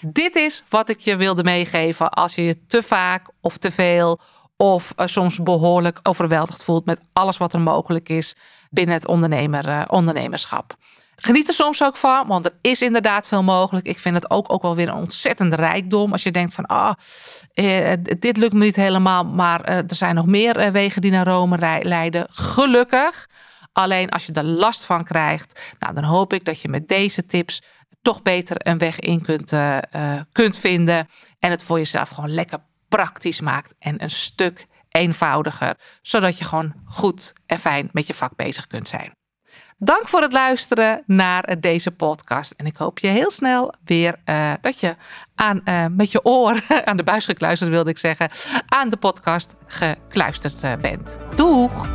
Dit 0.00 0.36
is 0.36 0.64
wat 0.68 0.88
ik 0.88 1.00
je 1.00 1.16
wilde 1.16 1.42
meegeven 1.42 2.10
als 2.10 2.34
je 2.34 2.42
je 2.42 2.66
te 2.66 2.82
vaak 2.82 3.28
of 3.40 3.56
te 3.56 3.70
veel 3.70 4.18
of 4.56 4.92
uh, 4.96 5.06
soms 5.06 5.42
behoorlijk 5.42 5.98
overweldigd 6.02 6.62
voelt 6.62 6.84
met 6.84 7.00
alles 7.12 7.36
wat 7.36 7.52
er 7.52 7.60
mogelijk 7.60 8.08
is 8.08 8.36
binnen 8.70 8.94
het 8.94 9.06
ondernemer, 9.06 9.68
uh, 9.68 9.82
ondernemerschap. 9.88 10.76
Geniet 11.20 11.48
er 11.48 11.54
soms 11.54 11.82
ook 11.82 11.96
van, 11.96 12.26
want 12.26 12.44
er 12.44 12.52
is 12.60 12.82
inderdaad 12.82 13.28
veel 13.28 13.42
mogelijk. 13.42 13.86
Ik 13.86 13.98
vind 13.98 14.14
het 14.14 14.30
ook, 14.30 14.52
ook 14.52 14.62
wel 14.62 14.76
weer 14.76 14.88
een 14.88 14.94
ontzettende 14.94 15.56
rijkdom. 15.56 16.12
Als 16.12 16.22
je 16.22 16.30
denkt 16.30 16.54
van, 16.54 16.66
ah, 16.66 16.92
eh, 17.52 17.92
dit 18.18 18.36
lukt 18.36 18.52
me 18.52 18.64
niet 18.64 18.76
helemaal, 18.76 19.24
maar 19.24 19.60
eh, 19.60 19.76
er 19.76 19.94
zijn 19.94 20.14
nog 20.14 20.26
meer 20.26 20.56
eh, 20.56 20.70
wegen 20.70 21.02
die 21.02 21.10
naar 21.10 21.26
Rome 21.26 21.82
leiden. 21.82 22.26
Gelukkig. 22.30 23.28
Alleen 23.72 24.08
als 24.08 24.26
je 24.26 24.32
er 24.32 24.44
last 24.44 24.84
van 24.84 25.04
krijgt, 25.04 25.74
nou, 25.78 25.94
dan 25.94 26.04
hoop 26.04 26.32
ik 26.32 26.44
dat 26.44 26.62
je 26.62 26.68
met 26.68 26.88
deze 26.88 27.26
tips 27.26 27.62
toch 28.02 28.22
beter 28.22 28.56
een 28.58 28.78
weg 28.78 29.00
in 29.00 29.22
kunt, 29.22 29.54
kunt 30.32 30.58
vinden. 30.58 31.08
En 31.38 31.50
het 31.50 31.62
voor 31.62 31.78
jezelf 31.78 32.08
gewoon 32.08 32.30
lekker 32.30 32.58
praktisch 32.88 33.40
maakt 33.40 33.74
en 33.78 34.02
een 34.02 34.10
stuk 34.10 34.66
eenvoudiger. 34.88 35.76
Zodat 36.02 36.38
je 36.38 36.44
gewoon 36.44 36.74
goed 36.84 37.32
en 37.46 37.58
fijn 37.58 37.88
met 37.92 38.06
je 38.06 38.14
vak 38.14 38.36
bezig 38.36 38.66
kunt 38.66 38.88
zijn. 38.88 39.17
Dank 39.80 40.08
voor 40.08 40.22
het 40.22 40.32
luisteren 40.32 41.02
naar 41.06 41.56
deze 41.60 41.90
podcast. 41.90 42.52
En 42.56 42.66
ik 42.66 42.76
hoop 42.76 42.98
je 42.98 43.08
heel 43.08 43.30
snel 43.30 43.74
weer 43.84 44.14
uh, 44.24 44.52
dat 44.60 44.80
je 44.80 44.96
aan, 45.34 45.60
uh, 45.64 45.84
met 45.90 46.12
je 46.12 46.24
oor 46.24 46.60
aan 46.84 46.96
de 46.96 47.02
buis 47.02 47.24
gekluisterd 47.24 47.70
wilde 47.70 47.90
ik 47.90 47.98
zeggen, 47.98 48.30
aan 48.66 48.88
de 48.88 48.96
podcast 48.96 49.54
gekluisterd 49.66 50.80
bent. 50.80 51.16
Doeg! 51.34 51.86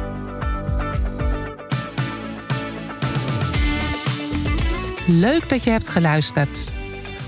Leuk 5.08 5.50
dat 5.50 5.64
je 5.64 5.70
hebt 5.70 5.90
geluisterd. 5.90 6.72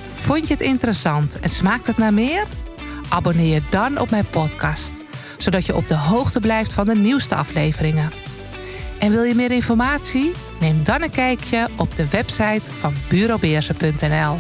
Vond 0.10 0.48
je 0.48 0.54
het 0.54 0.64
interessant 0.64 1.40
en 1.40 1.50
smaakt 1.50 1.88
het 1.88 1.98
naar 1.98 2.14
meer? 2.14 2.48
Abonneer 3.10 3.54
je 3.54 3.62
dan 3.70 4.00
op 4.00 4.10
mijn 4.10 4.30
podcast, 4.30 4.94
zodat 5.38 5.66
je 5.66 5.76
op 5.76 5.88
de 5.88 5.98
hoogte 5.98 6.40
blijft 6.40 6.74
van 6.74 6.86
de 6.86 6.96
nieuwste 6.96 7.36
afleveringen. 7.36 8.25
En 9.06 9.12
wil 9.12 9.24
je 9.24 9.36
meer 9.36 9.52
informatie? 9.52 10.32
Neem 10.60 10.84
dan 10.84 11.02
een 11.02 11.12
kijkje 11.12 11.68
op 11.78 11.96
de 11.96 12.10
website 12.10 12.72
van 12.72 12.94
bureaubeersen.nl. 13.10 14.38